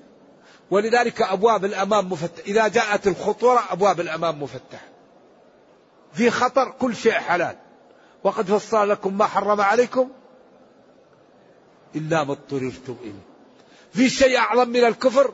[0.72, 4.88] ولذلك أبواب الأمام مفتحة إذا جاءت الخطورة أبواب الأمام مفتحة
[6.14, 7.58] في خطر كل شيء حلال.
[8.24, 10.10] وقد فصل لكم ما حرم عليكم؟
[11.96, 13.28] إلا ما اضطررتم إليه.
[13.94, 15.34] في شيء أعظم من الكفر؟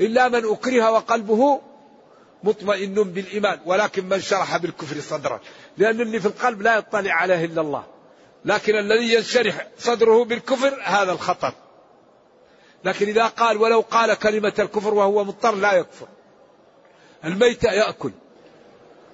[0.00, 1.60] إلا من أكره وقلبه
[2.44, 5.40] مطمئن بالإيمان ولكن من شرح بالكفر صدرا.
[5.78, 7.84] لأن اللي في القلب لا يطلع عليه إلا الله.
[8.44, 11.52] لكن الذي ينشرح صدره بالكفر هذا الخطر.
[12.84, 16.06] لكن إذا قال ولو قال كلمة الكفر وهو مضطر لا يكفر.
[17.24, 18.12] الميت يأكل.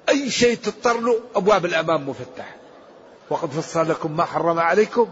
[0.08, 2.56] أي شيء تضطر له أبواب الأمام مفتحة
[3.30, 5.10] وقد فصل لكم ما حرم عليكم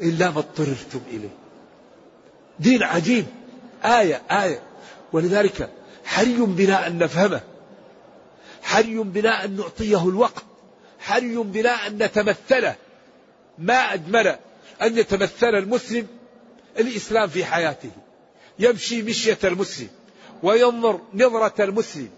[0.00, 1.36] إلا ما اضطررتم إليه.
[2.58, 3.26] دين عجيب.
[3.84, 4.62] آية آية.
[5.12, 5.70] ولذلك
[6.04, 7.40] حري بنا أن نفهمه.
[8.62, 10.44] حري بنا أن نعطيه الوقت.
[10.98, 12.74] حري بنا أن نتمثله.
[13.58, 14.26] ما أجمل
[14.82, 16.06] أن يتمثل المسلم
[16.78, 17.90] الإسلام في حياته.
[18.58, 19.88] يمشي مشية المسلم
[20.42, 22.10] وينظر نظرة المسلم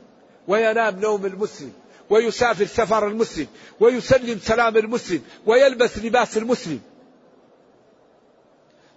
[0.49, 1.73] وينام نوم المسلم
[2.11, 3.47] ويسافر سفر المسلم
[3.81, 6.81] ويسلم سلام المسلم ويلبس لباس المسلم.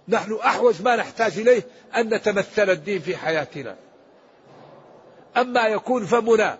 [0.08, 1.62] نحن أحوج ما نحتاج إليه
[1.96, 3.76] أن نتمثل الدين في حياتنا.
[5.40, 6.58] أما يكون فمنا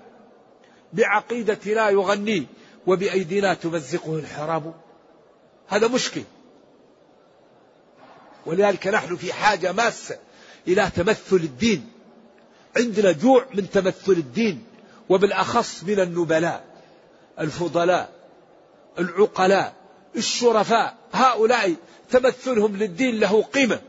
[0.92, 2.46] بعقيدتنا يغني
[2.86, 4.74] وبأيدينا تمزقه الحراب
[5.68, 6.22] هذا مشكل.
[8.46, 10.18] ولذلك نحن في حاجة ماسة
[10.68, 11.92] إلى تمثل الدين.
[12.76, 14.64] عندنا جوع من تمثل الدين
[15.08, 16.64] وبالأخص من النبلاء
[17.40, 18.12] الفضلاء
[18.98, 19.74] العقلاء
[20.16, 20.96] الشرفاء.
[21.12, 21.74] هؤلاء
[22.10, 23.80] تمثلهم للدين له قيمة.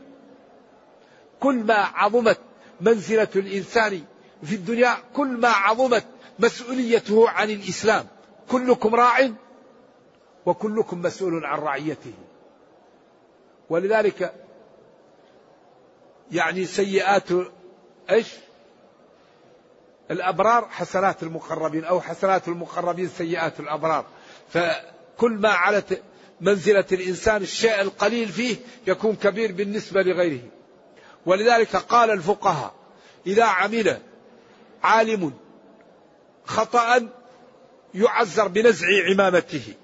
[1.40, 2.38] كل ما عظمت
[2.80, 4.02] منزلة الإنسان
[4.42, 6.04] في الدنيا كل ما عظمت
[6.38, 8.06] مسؤوليته عن الإسلام.
[8.48, 9.30] كلكم راع
[10.46, 12.12] وكلكم مسؤول عن رعيته.
[13.70, 14.34] ولذلك
[16.32, 17.28] يعني سيئات
[18.10, 18.26] إيش؟
[20.10, 24.06] الأبرار حسنات المقربين أو حسنات المقربين سيئات الأبرار.
[24.48, 26.02] فكل ما علت
[26.40, 30.42] منزلة الإنسان الشيء القليل فيه يكون كبير بالنسبة لغيره.
[31.26, 32.74] ولذلك قال الفقهاء
[33.26, 34.00] إذا عمل
[34.82, 35.32] عالم
[36.44, 37.08] خطأ
[37.94, 39.74] يعذر بنزع عمامته.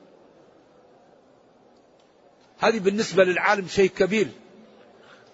[2.59, 4.29] هذه بالنسبة للعالم شيء كبير.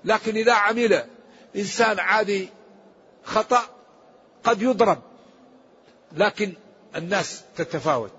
[0.04, 1.04] لكن إذا عمل
[1.56, 2.48] إنسان عادي
[3.24, 3.62] خطأ
[4.44, 5.02] قد يضرب.
[6.12, 6.52] لكن
[6.96, 8.12] الناس تتفاوت.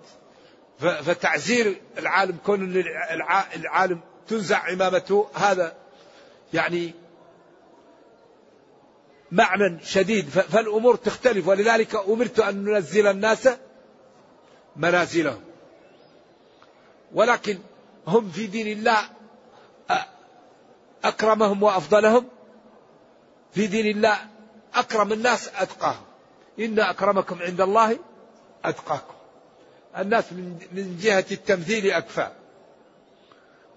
[0.79, 2.83] فتعزير العالم كون
[3.55, 5.75] العالم تنزع عمامته هذا
[6.53, 6.93] يعني
[9.33, 10.29] معنى شديد.
[10.29, 11.47] فالأمور تختلف.
[11.47, 13.49] ولذلك أمرت أن ننزل الناس
[14.75, 15.41] منازلهم.
[17.13, 17.59] ولكن
[18.07, 19.09] هم في دين الله
[21.03, 22.27] أكرمهم وأفضلهم.
[23.53, 24.17] في دين الله
[24.73, 26.03] أكرم الناس أتقاهم.
[26.59, 27.99] إن أكرمكم عند الله
[28.65, 29.13] أتقاكم.
[29.97, 30.33] الناس
[30.71, 32.31] من جهة التمثيل أكفى.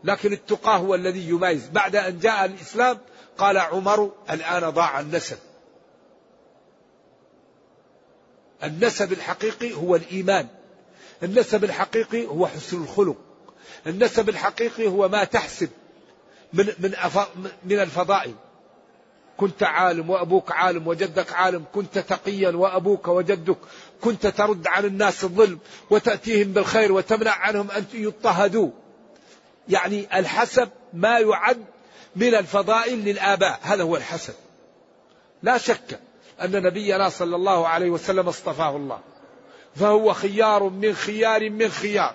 [0.05, 1.69] لكن التقى هو الذي يميز.
[1.69, 2.99] بعد أن جاء الإسلام
[3.39, 5.39] قال عمر الآن ضاع النسب.
[8.65, 10.47] النسب الحقيقي هو الإيمان.
[11.23, 13.17] النسب الحقيقي هو حسن الخلق.
[13.87, 15.69] النسب الحقيقي هو ما تحسب
[16.53, 16.95] من من
[17.65, 18.35] من الفضائل.
[19.37, 21.65] كنت عالم وأبوك عالم وجدك عالم.
[21.75, 23.59] كنت تقيا وأبوك وجدك.
[24.01, 25.59] كنت ترد عن الناس الظلم
[25.91, 28.71] وتأتيهم بالخير وتمنع عنهم أن يضطهدوا.
[29.69, 31.65] يعني الحسب ما يعد
[32.17, 33.61] من الفضائل للآباء.
[33.63, 34.35] هذا هو الحسب.
[35.43, 36.01] لا شك
[36.43, 39.01] أن نبينا صلى الله عليه وسلم اصطفاه الله.
[39.77, 42.15] فهو خيار من خيار من خيار.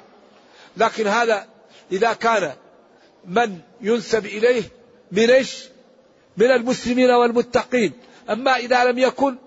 [0.77, 1.47] لكن هذا
[1.91, 2.53] إذا كان
[3.25, 4.63] من ينسب إليه
[5.11, 5.65] من إيش؟
[6.37, 7.93] من المسلمين والمتقين.
[8.29, 9.37] أما إذا لم يكن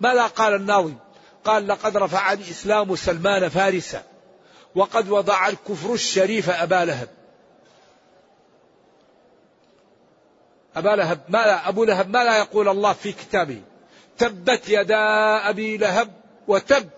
[0.00, 0.94] ماذا قال الناظم
[1.44, 4.02] قال لقد رفع الإسلام سلمان فارسا
[4.74, 7.08] وقد وضع الكفر الشريف أبا لهب.
[10.76, 13.62] أبا لهب ما لا أبو لهب ما لا يقول الله في كتابه.
[14.18, 14.96] تبت يدا
[15.50, 16.12] أبي لهب
[16.48, 16.88] وتب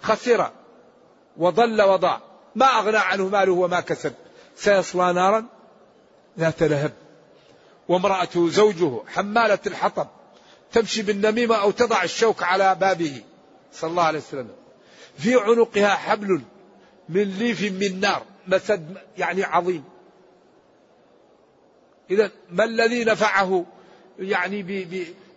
[0.00, 0.50] خسر
[1.36, 2.20] وضل وضاع
[2.54, 4.12] ما أغنى عنه ماله وما كسب.
[4.56, 5.46] سيصلى نارا
[6.38, 6.92] ذات لهب.
[7.88, 10.08] وامرأته زوجه حمالة الحطب
[10.72, 13.22] تمشي بالنميمة أو تضع الشوك على بابه.
[13.72, 14.48] صلى الله عليه وسلم.
[15.18, 16.40] في عنقها حبل
[17.08, 18.22] من ليف من نار.
[18.46, 19.84] مسد يعني عظيم.
[22.10, 23.66] إذا ما الذي نفعه
[24.18, 24.62] يعني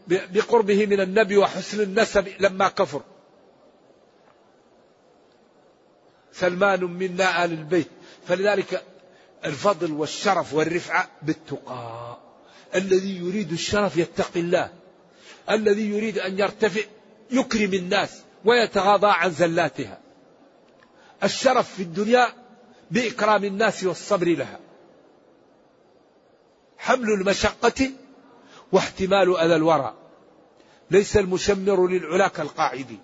[0.07, 3.01] بقربه من النبي وحسن النسب لما كفر.
[6.33, 7.87] سلمان منا آل البيت.
[8.27, 8.83] فلذلك
[9.45, 12.17] الفضل والشرف والرفعة بالتقى.
[12.75, 14.69] الذي يريد الشرف يتقي الله.
[15.49, 16.81] الذي يريد أن يرتفع
[17.31, 19.99] يكرم الناس ويتغاضى عن زلاتها.
[21.23, 22.33] الشرف في الدنيا
[22.91, 24.59] بإكرام الناس والصبر لها.
[26.77, 27.91] حمل المشقة
[28.71, 29.93] واحتمال أذى الورى.
[30.91, 32.97] ليس المشمر للعلا كالقاعد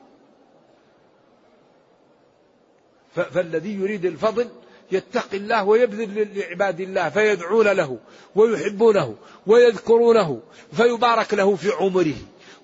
[3.16, 4.50] فالذي يريد الفضل
[4.92, 7.98] يتقي الله ويبذل لعباد الله فيدعون له
[8.36, 9.16] ويحبونه
[9.48, 10.42] ويذكرونه
[10.74, 12.16] فيبارك له في عمره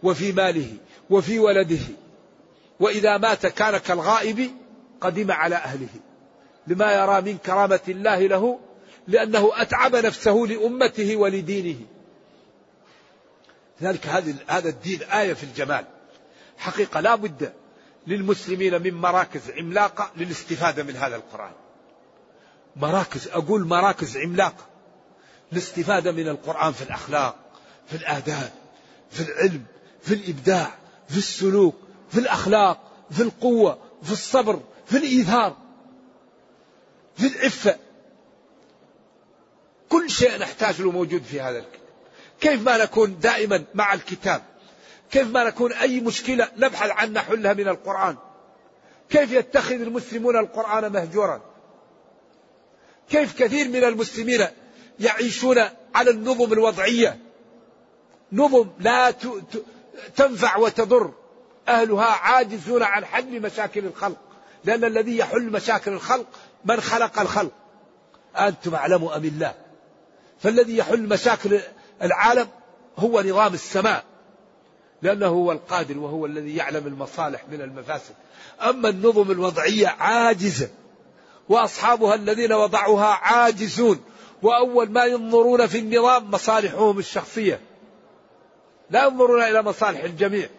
[0.03, 0.73] وفي ماله
[1.09, 1.79] وفي ولده.
[2.79, 4.51] وإذا مات كان كالغائب
[5.01, 5.87] قدم على أهله.
[6.67, 8.59] لما يرى من كرامة الله له
[9.07, 11.77] لأنه أتعب نفسه لأمته ولدينه.
[13.81, 14.07] لذلك
[14.47, 15.85] هذا الدين آية في الجمال.
[16.57, 17.53] حقيقة لا بد
[18.07, 21.51] للمسلمين من مراكز عملاقة للاستفادة من هذا القرآن.
[22.75, 24.65] مراكز أقول مراكز عملاقة
[25.53, 27.35] الاستفادة من القرآن في الأخلاق
[27.87, 28.51] في الآداب
[29.11, 29.63] في العلم
[30.01, 30.71] في الإبداع
[31.09, 31.75] في السلوك
[32.11, 35.57] في الأخلاق في القوة في الصبر في الإيثار
[37.17, 37.77] في العفة.
[39.89, 41.78] كل شيء نحتاج له موجود في هذا الكتاب.
[42.41, 44.41] كيف ما نكون دائما مع الكتاب؟
[45.11, 48.15] كيف ما نكون أي مشكلة نبحث عن حلها من القرآن؟
[49.09, 51.41] كيف يتخذ المسلمون القرآن مهجورا؟
[53.09, 54.47] كيف كثير من المسلمين
[54.99, 55.57] يعيشون
[55.95, 57.19] على النظم الوضعية؟
[58.31, 59.13] نظم لا
[60.15, 61.13] تنفع وتضر.
[61.67, 64.17] أهلها عاجزون عن حل مشاكل الخلق.
[64.65, 66.27] لأن الذي يحل مشاكل الخلق
[66.65, 67.51] من خلق الخلق.
[68.35, 69.53] أنتم أعلموا أم الله؟
[70.39, 71.61] فالذي يحل مشاكل
[72.01, 72.47] العالم
[72.97, 74.03] هو نظام السماء
[75.01, 78.15] لأنه هو القادر وهو الذي يعلم المصالح من المفاسد.
[78.61, 80.69] أما النظم الوضعية عاجزة
[81.49, 84.01] وأصحابها الذين وضعوها عاجزون
[84.41, 87.59] وأول ما ينظرون في النظام مصالحهم الشخصية.
[88.89, 90.49] لا ينظرون إلى مصالح الجميع.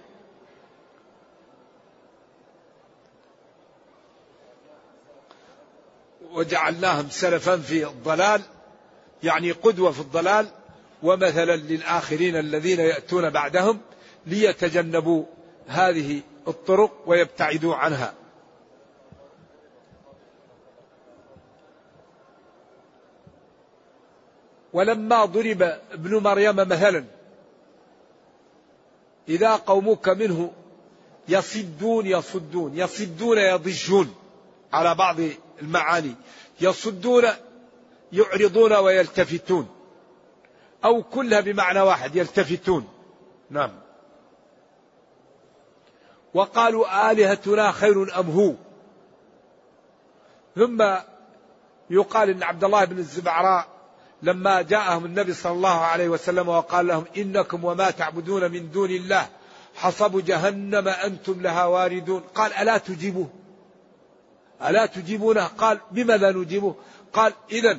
[6.33, 8.43] وجعلناهم سلفا في الضلال
[9.23, 10.49] يعني قدوة في الضلال
[11.03, 13.81] ومثلا للآخرين الذين يأتون بعدهم
[14.27, 15.25] ليتجنبوا
[15.67, 18.15] هذه الطرق ويبتعدوا عنها.
[24.73, 27.05] ولما ضرب ابن مريم مثلا
[29.29, 30.53] إذا قومك منه
[31.29, 34.15] يصدون يصدون يصدون يضجون
[34.73, 35.17] على بعض
[35.63, 36.15] المعاني
[36.61, 37.25] يصدون
[38.13, 39.80] يعرضون ويلتفتون.
[40.85, 42.89] أو كلها بمعنى واحد يلتفتون.
[43.51, 43.71] نعم.
[46.35, 48.55] وقالوا آلهتنا خير أم هو؟
[50.57, 50.97] ثم
[51.91, 53.67] يقال إن عبد الله بن الزبعراء
[54.23, 59.29] لما جاءهم النبي صلى الله عليه وسلم وقال لهم إنكم وما تعبدون من دون الله
[59.75, 62.23] حصب جهنم أنتم لها واردون.
[62.35, 63.29] قال ألا تجيبوه؟
[64.69, 66.75] ألا تجيبونه؟ قال بما لا نجيبه؟
[67.13, 67.79] قال اذا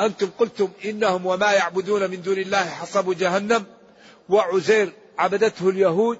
[0.00, 3.64] أنتم قلتم إنهم وما يعبدون من دون الله حصب جهنم
[4.28, 6.18] وعزير عبدته اليهود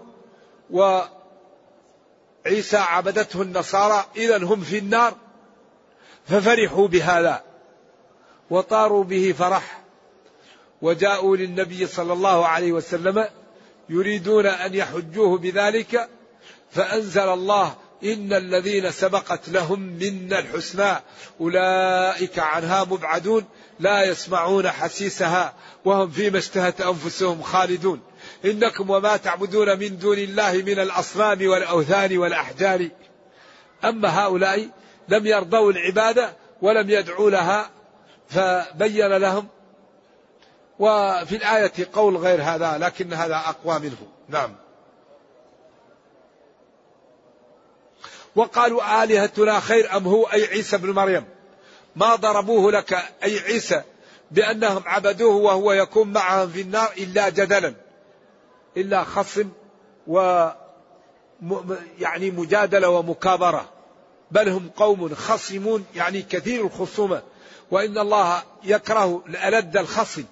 [0.70, 1.06] وعيسى
[2.76, 5.14] عبدته النصارى اذا هم في النار
[6.26, 7.42] ففرحوا بهذا
[8.50, 9.80] وطاروا به فرح
[10.82, 13.28] وجاءوا للنبي صلى الله عليه وسلم
[13.88, 16.08] يريدون أن يحجوه بذلك
[16.70, 20.96] فأنزل الله إن الذين سبقت لهم منا الحسنى
[21.40, 23.44] أولئك عنها مبعدون
[23.80, 25.54] لا يسمعون حسيسها
[25.84, 28.00] وهم فيما اشتهت أنفسهم خالدون.
[28.44, 32.88] إنكم وما تعبدون من دون الله من الأصنام والأوثان والأحجار.
[33.84, 34.68] أما هؤلاء
[35.08, 37.70] لم يرضوا العبادة ولم يدعوا لها
[38.28, 39.48] فبين لهم.
[40.78, 44.08] وفي الآية قول غير هذا لكن هذا أقوى منه.
[44.28, 44.56] نعم.
[48.36, 51.33] وقالوا آلهتنا خير أم هو؟ أي عيسى بن مريم.
[51.96, 52.92] ما ضربوه لك
[53.24, 53.82] أي عيسى
[54.30, 57.74] بأنهم عبدوه وهو يكون معهم في النار إلا جدلا
[58.76, 59.48] إلا خصم
[60.06, 60.48] و
[61.98, 63.70] يعني مجادلة ومكابرة.
[64.30, 67.22] بل هم قوم خصمون يعني كثير الخصومة.
[67.70, 70.24] وإن الله يكره ألد الخصم.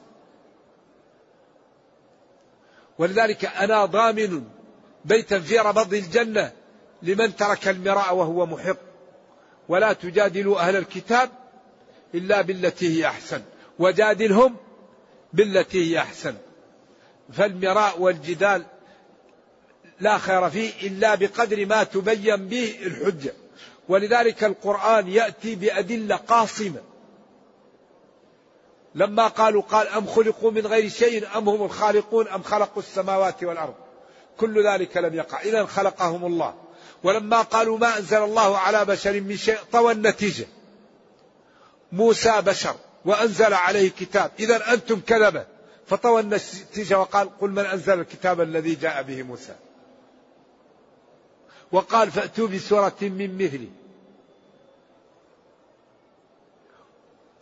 [2.98, 4.44] ولذلك أنا ضامن
[5.04, 6.52] بيتا في ربض الجنة
[7.02, 8.76] لمن ترك المراء وهو محق.
[9.68, 11.30] ولا تجادلوا أهل الكتاب
[12.14, 13.42] إلا بالتي هي أحسن.
[13.78, 14.56] وجادلهم
[15.32, 16.34] بالتي هي أحسن.
[17.32, 18.64] فالمراء والجدال
[20.00, 23.32] لا خير فيه إلا بقدر ما تبين به الحجة.
[23.88, 26.80] ولذلك القرآن يأتي بأدلة قاصمة.
[28.94, 33.74] لما قالوا قال أم خلقوا من غير شيء أم هم الخالقون أم خلقوا السماوات والأرض؟
[34.36, 35.40] كل ذلك لم يقع.
[35.40, 36.54] إذا خلقهم الله.
[37.04, 40.46] ولما قالوا ما أنزل الله على بشر من شيء طوى النتيجة.
[41.92, 42.74] موسى بشر
[43.04, 45.46] وأنزل عليه كتاب إذا أنتم كذبة.
[45.86, 49.54] فطوى النتيجة وقال قل من أنزل الكتاب الذي جاء به موسى.
[51.72, 53.68] وقال فأتوا بسورة من مثله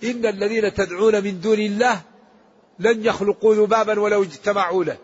[0.04, 2.00] إن الذين تدعون من دون الله
[2.78, 4.96] لن يخلقوا ذبابا ولو اجتمعوا له.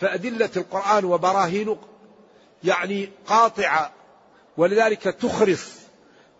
[0.00, 1.76] فأدلة القرآن وبراهين
[2.64, 3.92] يعني قاطعة.
[4.56, 5.83] ولذلك تخرص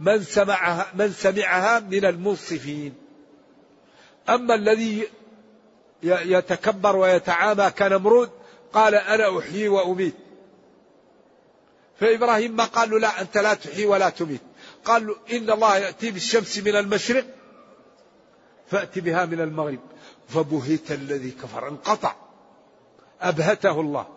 [0.05, 2.95] من سمعها من سمعها من المنصفين.
[4.29, 5.09] أما الذي
[6.03, 8.31] يتكبر ويتعامى كنمرود
[8.73, 10.15] قال أنا أحيي وأميت.
[12.01, 14.41] فإبراهيم ما قال له لا أنت لا تحيي ولا تميت.
[14.85, 17.25] قال له إن الله يأتي بالشمس من المشرق
[18.67, 19.81] فأت بها من المغرب.
[20.29, 22.15] فبهت الذي كفر انقطع.
[23.21, 24.14] أبهته الله.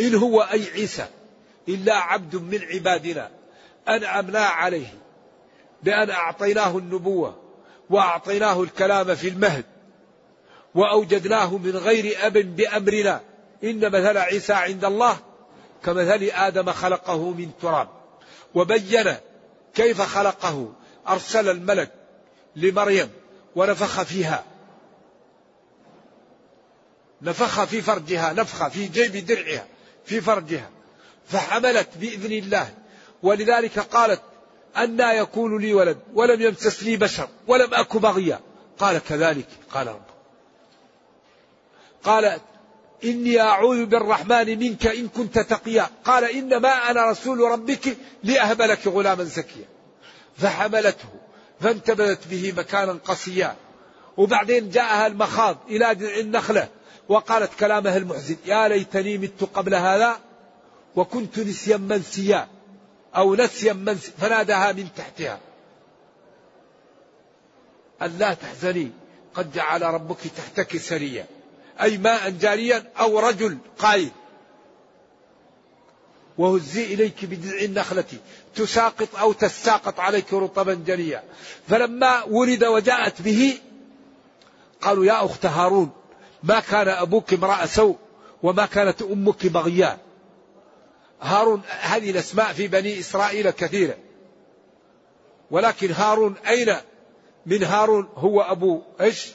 [0.00, 1.06] إن هو أي عيسى
[1.68, 3.30] إلا عبد من عبادنا
[3.88, 4.94] أنعمنا عليه
[5.82, 7.36] بأن أعطيناه النبوة
[7.90, 9.64] وأعطيناه الكلام في المهد
[10.74, 13.20] وأوجدناه من غير أب بأمرنا.
[13.64, 15.16] إن مثل عيسى عند الله
[15.84, 17.88] كمثل آدم خلقه من تراب.
[18.54, 19.14] وبين
[19.74, 20.72] كيف خلقه
[21.08, 21.90] أرسل الملك
[22.56, 23.10] لمريم
[23.56, 24.44] ونفخ فيها.
[27.22, 29.66] نفخ في فرجها نفخ في جيب درعها.
[30.04, 30.70] في فرجها
[31.26, 32.74] فحملت بإذن الله.
[33.22, 34.20] ولذلك قالت
[34.76, 38.40] أنا يكون لي ولد ولم يمسس لي بشر ولم أك بغيا.
[38.78, 39.48] قال كذلك.
[39.72, 40.04] قال رب
[42.04, 42.42] قالت
[43.04, 45.90] إني أعوذ بالرحمن منك إن كنت تقيا.
[46.04, 49.68] قال إنما أنا رسول ربك لأهب لك غلاما زكيا.
[50.38, 51.08] فحملته
[51.60, 53.56] فانتبذت به مكانا قصيا.
[54.16, 56.68] وبعدين جاءها المخاض إلى النخلة.
[57.08, 60.18] وقالت كلامها المحزن يا ليتني مت قبل هذا
[60.96, 62.48] وكنت نسيا منسيا
[63.16, 65.40] أو نسيا منسيا فناداها من تحتها.
[68.02, 68.90] أن لا تحزني
[69.34, 71.26] قد جعل ربك تحتك سريا.
[71.82, 74.12] أي ماء جاريا أو رجل قائد
[76.38, 78.04] وهزي إليك بجذع النخلة.
[78.54, 81.22] تساقط أو تساقط عليك رطبا جنيا.
[81.68, 83.58] فلما ولد وجاءت به
[84.80, 85.90] قالوا يا أخت هارون
[86.44, 87.96] ما كان أبوك امرأة سوء
[88.42, 89.98] وما كانت أمك بغيا
[91.20, 93.96] هارون هذه الأسماء في بني إسرائيل كثيرة.
[95.50, 96.76] ولكن هارون أين؟
[97.46, 99.32] من هارون هو أبو إيش؟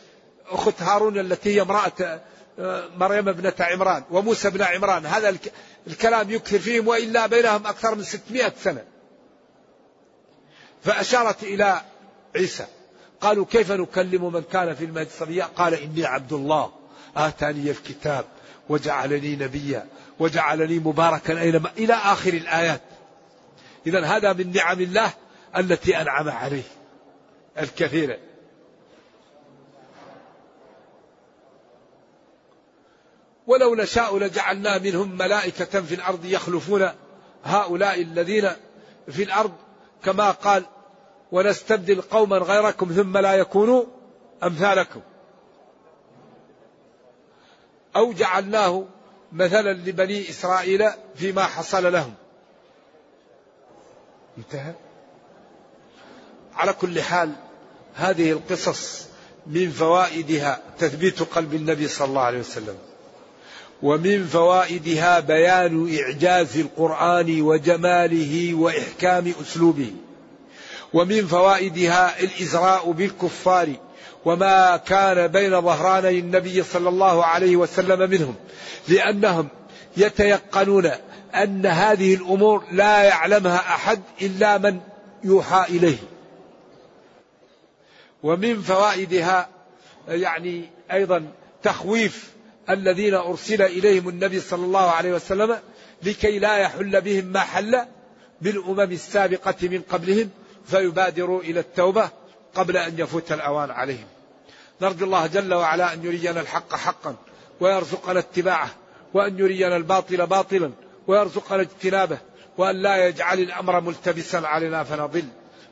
[0.47, 2.21] أخت هارون التي هي امرأة
[2.59, 5.05] آه، مريم ابنة عمران وموسى بن عمران.
[5.05, 5.37] هذا
[5.87, 8.83] الكلام يكثر فيهم وإلا بينهم أكثر من 600 سنة.
[10.81, 11.81] فأشارت إلى
[12.35, 12.65] عيسى.
[13.21, 15.07] قالوا كيف نكلم من كان في المهد
[15.55, 16.78] قال إني عبد الله.
[17.17, 18.25] آتاني الكتاب
[18.69, 19.87] وجعلني نبيا
[20.19, 22.81] وجعلني مباركا أينما إلى آخر الآيات.
[23.87, 25.13] إذا هذا من نعم الله
[25.57, 26.63] التي أنعم عليه
[27.59, 28.17] الكثيرة
[33.47, 36.89] ولو نشاء لجعلنا منهم ملائكة في الأرض يخلفون
[37.43, 38.49] هؤلاء الذين
[39.07, 39.51] في الأرض
[40.03, 40.65] كما قال
[41.31, 43.83] ونستبدل قوما غيركم ثم لا يكونوا
[44.43, 45.01] أمثالكم.
[47.95, 48.85] أو جعلناه
[49.31, 52.13] مثلا لبني إسرائيل فيما حصل لهم.
[54.37, 54.73] انتهى.
[56.55, 57.35] على كل حال
[57.95, 59.07] هذه القصص
[59.47, 62.77] من فوائدها تثبيت قلب النبي صلى الله عليه وسلم
[63.83, 69.91] ومن فوائدها بيان إعجاز القرآن وجماله وإحكام أسلوبه
[70.93, 73.75] ومن فوائدها الإزراء بالكفار
[74.25, 78.35] وما كان بين ظهراني النبي صلى الله عليه وسلم منهم
[78.87, 79.47] لأنهم
[79.97, 80.91] يتيقنون
[81.35, 84.79] أن هذه الأمور لا يعلمها أحد إلا من
[85.23, 85.97] يوحى إليه.
[88.23, 89.49] ومن فوائدها
[90.07, 91.31] يعني أيضا
[91.63, 92.33] تخويف
[92.69, 95.59] الذين أرسل إليهم النبي صلى الله عليه وسلم
[96.03, 97.85] لكي لا يحل بهم ما حل
[98.41, 100.29] بالأمم السابقة من قبلهم
[100.65, 102.09] فيبادروا إلى التوبة
[102.55, 104.07] قبل أن يفوت الأوان عليهم.
[104.81, 107.15] نرجو الله جل وعلا أن يرينا الحق حقا
[107.59, 108.69] ويرزقنا اتباعه
[109.13, 110.71] وأن يرينا الباطل باطلا
[111.07, 112.17] ويرزقنا اجتنابه
[112.57, 115.25] وأن لا يجعل الأمر ملتبسا علينا فنضل.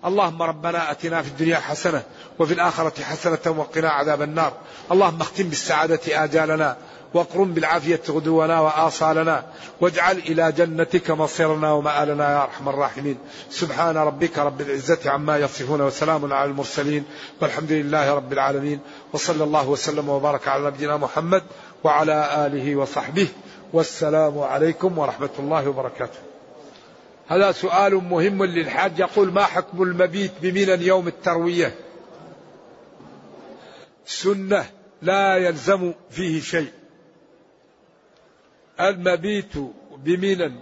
[0.05, 2.03] اللهم ربنا آتنا في الدنيا حسنة
[2.39, 4.53] وفي الآخرة حسنة وقنا عذاب النار.
[4.91, 6.77] اللهم اختم بالسعادة آجالنا
[7.13, 9.45] واقرم بالعافية غدونا واصالنا
[9.81, 13.17] واجعل إلى جنتك مصيرنا ومآلنا يا أرحم الراحمين.
[13.49, 17.03] سبحان ربك رب العزة عما يصفون وسلام على المرسلين.
[17.41, 18.79] والحمد لله رب العالمين.
[19.13, 21.43] وصلى الله وسلم وبارك على نبينا محمد
[21.83, 23.27] وعلى آله وصحبه.
[23.73, 26.19] والسلام عليكم ورحمة الله وبركاته.
[27.27, 28.99] هذا سؤال مهم للحاج.
[28.99, 31.75] يقول ما حكم المبيت بمنى يوم التروية؟
[34.05, 34.65] سنة
[35.01, 36.71] لا يلزم فيه شيء.
[38.79, 39.57] المبيت
[39.97, 40.53] بمنى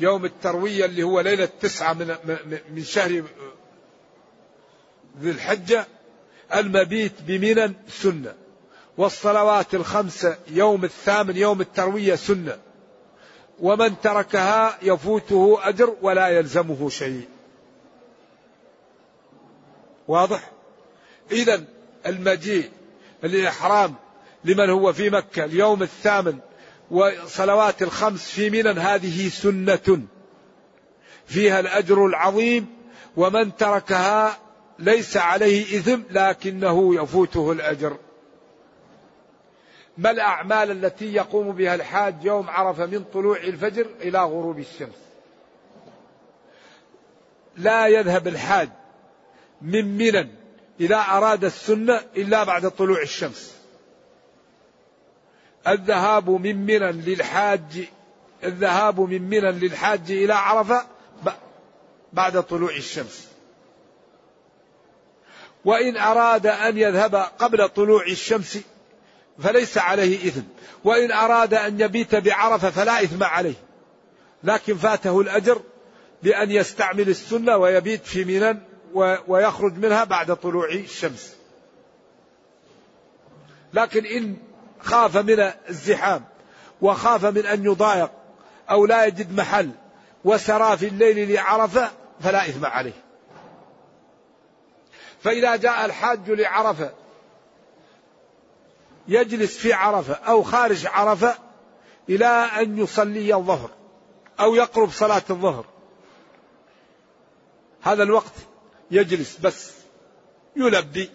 [0.00, 2.16] يوم التروية اللي هو ليلة تسعة من,
[2.70, 3.22] من شهر
[5.20, 5.86] ذي الحجة
[6.54, 8.34] المبيت بمنى سنة
[8.98, 12.58] والصلوات الخمسة يوم الثامن يوم التروية سنة.
[13.60, 17.28] ومن تركها يفوته أجر ولا يلزمه شيء.
[20.08, 20.50] واضح؟
[21.32, 21.64] إذا
[22.06, 22.70] المجيء
[23.24, 23.94] الإحرام
[24.44, 26.38] لمن هو في مكة اليوم الثامن
[26.92, 30.02] وصلوات الخمس في منى هذه سنة.
[31.26, 32.66] فيها الأجر العظيم
[33.16, 34.38] ومن تركها
[34.78, 37.96] ليس عليه إثم لكنه يفوته الأجر.
[39.98, 45.02] ما الأعمال التي يقوم بها الحاج يوم عرفة من طلوع الفجر إلى غروب الشمس؟
[47.56, 48.68] لا يذهب الحاج
[49.62, 50.28] من منى
[50.80, 53.61] إذا أراد السنة إلا بعد طلوع الشمس.
[55.68, 57.88] الذهاب من منى للحاج
[58.44, 60.86] الذهاب من منى للحاج إلى عرفة
[62.12, 63.28] بعد طلوع الشمس.
[65.64, 68.58] وإن أراد أن يذهب قبل طلوع الشمس
[69.38, 70.42] فليس عليه إثم.
[70.84, 73.54] وإن أراد أن يبيت بعرفة فلا إثم عليه.
[74.44, 75.62] لكن فاته الأجر
[76.22, 78.58] بأن يستعمل السنة ويبيت في منى
[79.28, 81.36] ويخرج منها بعد طلوع الشمس.
[83.74, 84.36] لكن إن
[84.82, 86.24] خاف من الزحام
[86.80, 88.10] وخاف من أن يضايق
[88.70, 89.70] أو لا يجد محل
[90.24, 93.04] وسرى في الليل لعرفة فلا إثم عليه.
[95.22, 96.92] فإذا جاء الحاج لعرفة
[99.08, 101.34] يجلس في عرفة أو خارج عرفة
[102.08, 103.70] إلى أن يصلي الظهر
[104.40, 105.64] أو يقرب صلاة الظهر.
[107.82, 108.32] هذا الوقت
[108.90, 109.72] يجلس بس
[110.56, 111.10] يلبي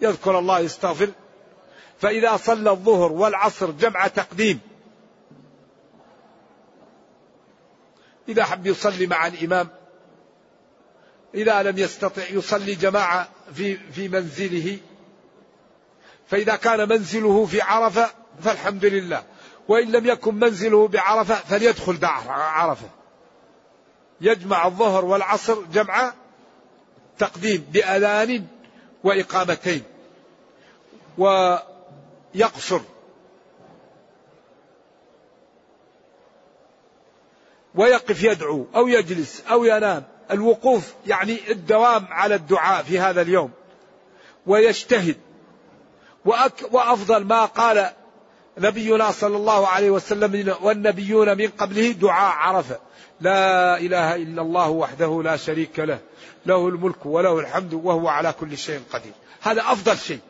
[0.00, 1.10] يذكر الله يستغفر
[2.00, 4.60] فإذا صلى الظهر والعصر جمع تقديم.
[8.28, 9.68] إذا حب يصلي مع الإمام
[11.34, 14.78] إذا لم يستطع يصلي جماعة في في منزله.
[16.28, 18.10] فإذا كان منزله في عرفة
[18.42, 19.22] فالحمد لله
[19.68, 21.98] وإن لم يكن منزله بعرفة فليدخل
[22.28, 22.88] عرفة.
[24.20, 26.12] يجمع الظهر والعصر جمع
[27.18, 28.46] تقديم بأذان
[29.04, 29.82] وإقامتين.
[32.34, 32.80] ويقصر
[37.74, 40.04] ويقف يدعو أو يجلس أو ينام.
[40.30, 43.50] الوقوف يعني الدوام على الدعاء في هذا اليوم.
[44.46, 45.16] ويجتهد.
[46.24, 47.90] وأك وأفضل ما قال
[48.58, 52.78] نبينا صلى الله عليه وسلم والنبيون من قبله دعاء عرفة.
[53.20, 55.98] لا إله إلا الله وحده لا شريك له.
[56.46, 59.12] له الملك وله الحمد وهو على كل شيء قدير.
[59.40, 60.20] هذا أفضل شيء.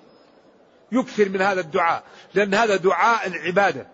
[0.93, 2.03] يكثر من هذا الدعاء
[2.35, 3.87] لأن هذا دعاء العبادة.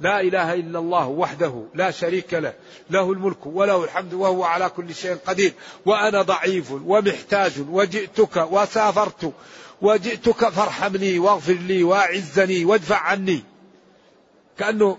[0.00, 2.54] لا إله إلا الله وحده لا شريك له
[2.90, 5.52] له الملك وله الحمد وهو على كل شيء قدير.
[5.86, 9.32] وأنا ضعيف ومحتاج وجئتك وسافرت
[9.82, 13.44] وجئتك فارحمني واغفر لي وأعزني وادفع عني.
[14.58, 14.98] كأنه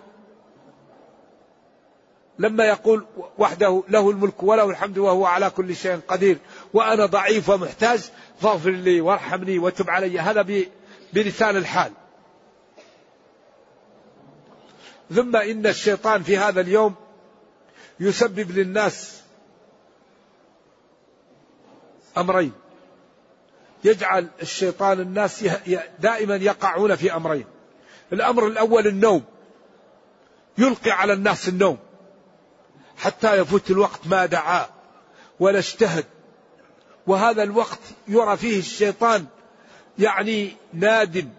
[2.39, 3.05] لما يقول
[3.37, 6.37] وحده له الملك وله الحمد وهو على كل شيء قدير.
[6.73, 7.99] وأنا ضعيف ومحتاج
[8.41, 10.19] فاغفر لي وارحمني وتب علي.
[10.19, 10.41] هذا
[11.13, 11.91] بلسان الحال.
[15.15, 16.95] ثم إن الشيطان في هذا اليوم
[17.99, 19.21] يسبب للناس
[22.17, 22.51] أمرين.
[23.83, 25.45] يجعل الشيطان الناس
[25.99, 27.45] دائما يقعون في أمرين.
[28.13, 29.23] الأمر الأول النوم.
[30.57, 31.77] يلقي على الناس النوم.
[32.97, 34.65] حتى يفوت الوقت ما دعا
[35.39, 36.05] ولا اجتهد.
[37.07, 39.25] وهذا الوقت يرى فيه الشيطان
[39.99, 41.29] يعني نادم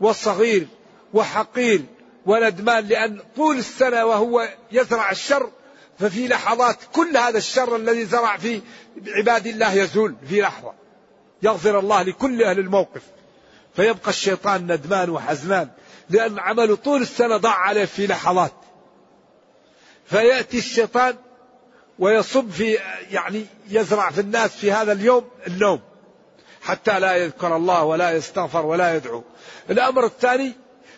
[0.00, 0.66] وصغير
[1.14, 1.82] وحقير
[2.26, 5.50] وندمان لأن طول السنة وهو يزرع الشر
[5.98, 8.60] ففي لحظات كل هذا الشر الذي زرع في
[9.06, 10.72] عباد الله يزول في لحظة.
[11.42, 13.02] يغفر الله لكل أهل الموقف.
[13.76, 15.68] فيبقى الشيطان ندمان وحزنان
[16.10, 18.52] لأن عمله طول السنة ضاع عليه في لحظات.
[20.06, 21.16] فيأتي الشيطان
[21.98, 22.78] ويصب في
[23.10, 25.80] يعني يزرع في الناس في هذا اليوم النوم.
[26.64, 29.24] حتى لا يذكر الله ولا يستغفر ولا يدعو.
[29.70, 30.52] الأمر الثاني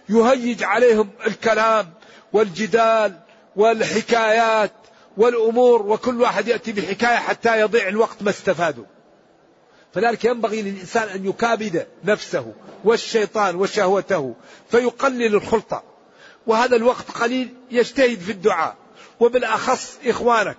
[0.08, 1.92] يهيج عليهم الكلام
[2.32, 3.20] والجدال
[3.56, 4.72] والحكايات
[5.16, 8.84] والأمور وكل واحد يأتي بحكاية حتى يضيع الوقت ما استفادوا.
[9.94, 12.52] فذلك ينبغي للإنسان أن يكابد نفسه
[12.84, 14.34] والشيطان وشهوته
[14.70, 15.82] فيقلل الخلطة
[16.46, 18.76] وهذا الوقت قليل يجتهد في الدعاء.
[19.20, 20.58] وبالأخص إخوانك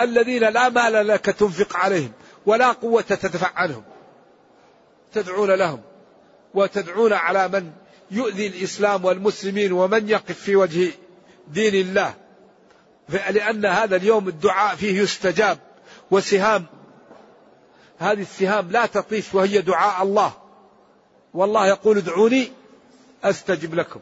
[0.00, 2.12] الذين لا مال لك تنفق عليهم
[2.46, 3.82] ولا قوة تدفع عنهم.
[5.12, 5.80] تدعون لهم
[6.54, 7.72] وتدعون على من
[8.10, 10.90] يؤذي الإسلام والمسلمين ومن يقف في وجه
[11.48, 12.14] دين الله.
[13.08, 15.58] لأن هذا اليوم الدعاء فيه يستجاب
[16.10, 16.66] وسهام.
[17.98, 20.32] هذه السهام لا تطيش وهي دعاء الله.
[21.34, 22.52] والله يقول ادعوني
[23.24, 24.00] أستجب لكم.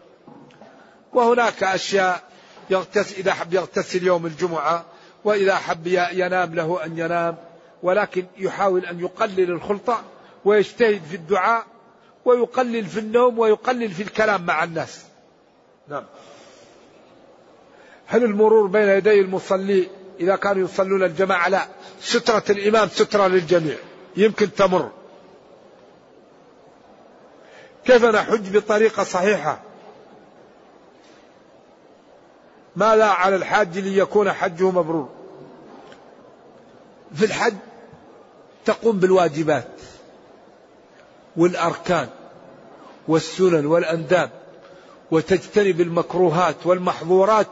[1.12, 2.22] وهناك أشياء
[2.70, 4.84] يغتسل إذا حب يغتسل يوم الجمعة
[5.24, 7.36] وإذا حب ينام له أن ينام.
[7.82, 10.04] ولكن يحاول أن يقلل الخلطة
[10.47, 11.66] ويجتهد في الدعاء
[12.24, 15.05] ويقلل في النوم ويقلل في الكلام مع الناس.
[15.88, 16.05] نعم.
[18.07, 19.88] هل المرور بين يدي المصلي
[20.20, 21.66] إذا كانوا يصلون الجماعة؟ لا.
[22.01, 23.76] سترة الإمام سترة للجميع.
[24.16, 24.90] يمكن تمر.
[27.84, 29.62] كيف نحج بطريقة صحيحة؟
[32.76, 35.09] ماذا على الحاج ليكون حجه مبرور.
[37.14, 37.55] في الحج
[38.64, 39.75] تقوم بالواجبات.
[41.37, 42.09] والأركان
[43.09, 44.30] والسنن والأنداب
[45.11, 47.47] وتجتنب المكروهات والمحظورات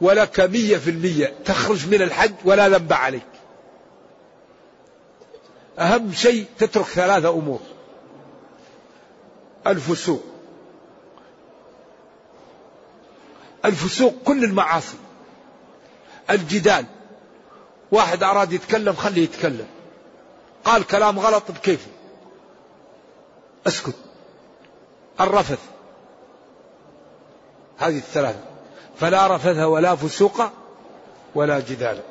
[0.00, 3.22] ولك مية في المية تخرج من الحج ولا ذنب عليك.
[5.78, 7.60] أهم شيء تترك ثلاثة أمور.
[9.66, 10.24] الفسوق.
[13.64, 14.96] الفسوق كل المعاصي.
[16.30, 16.84] الجدال.
[17.92, 19.66] واحد أراد يتكلم خليه يتكلم.
[20.64, 21.90] قال كلام غلط بكيفه.
[23.66, 23.94] اسكت.
[25.20, 25.60] الرفث.
[27.78, 28.44] هذه الثلاثة.
[29.00, 30.42] فلا رفث ولا فسوق
[31.34, 32.02] ولا جدال.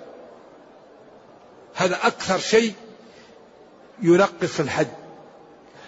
[1.75, 2.73] هذا أكثر شيء
[4.01, 4.87] ينقص الحج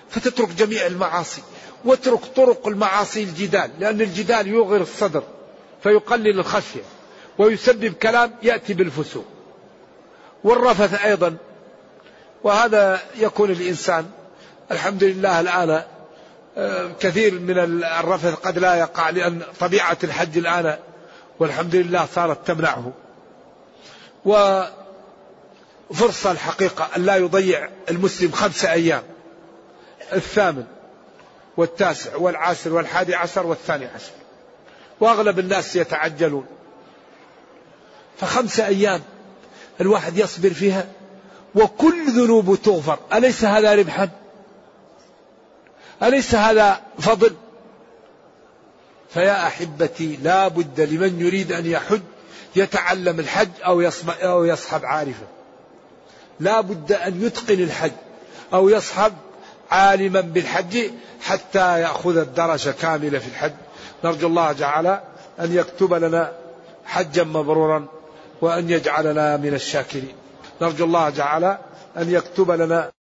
[0.09, 1.41] فتترك جميع المعاصي
[1.85, 5.23] واترك طرق المعاصي الجدال لأن الجدال يغر الصدر
[5.83, 6.81] فيقلل الخشية
[7.37, 9.25] ويسبب كلام يأتي بالفسوق.
[10.43, 11.37] والرفث أيضا.
[12.43, 14.09] وهذا يكون الإنسان
[14.71, 15.83] الحمد لله الآن
[16.57, 20.77] آه، كثير من الرفث قد لا يقع لأن طبيعة الحج الآن
[21.39, 22.91] والحمد لله صارت تمنعه.
[24.25, 29.03] وفرصة الحقيقة أن لا يضيع المسلم خمسة أيام
[30.13, 30.63] الثامن
[31.57, 34.11] والتاسع والعاشر والحادي عشر والثاني عشر.
[34.99, 36.45] وأغلب الناس يتعجلون.
[38.17, 39.01] فخمسة أيام
[39.81, 40.87] الواحد يصبر فيها
[41.55, 42.99] وكل ذنوب تغفر.
[43.13, 44.09] أليس هذا ربحا؟
[46.03, 47.35] أليس هذا فضل؟
[49.09, 52.01] فيا أحبتي لا بد لمن يريد أن يحج
[52.55, 55.27] يتعلم الحج أو, أو يصحب عارفا
[56.39, 57.91] لا بد أن يتقن الحج
[58.53, 59.13] أو يصحب
[59.71, 60.91] عالما بالحج
[61.21, 63.53] حتى يأخذ الدرجة كاملة في الحج.
[64.03, 65.03] نرجو الله تعالى
[65.39, 66.33] أن يكتب لنا
[66.85, 67.85] حجا مبرورا
[68.41, 70.15] وأن يجعلنا من الشاكرين.
[70.61, 71.57] نرجو الله تعالى
[71.97, 72.91] أن يكتب لنا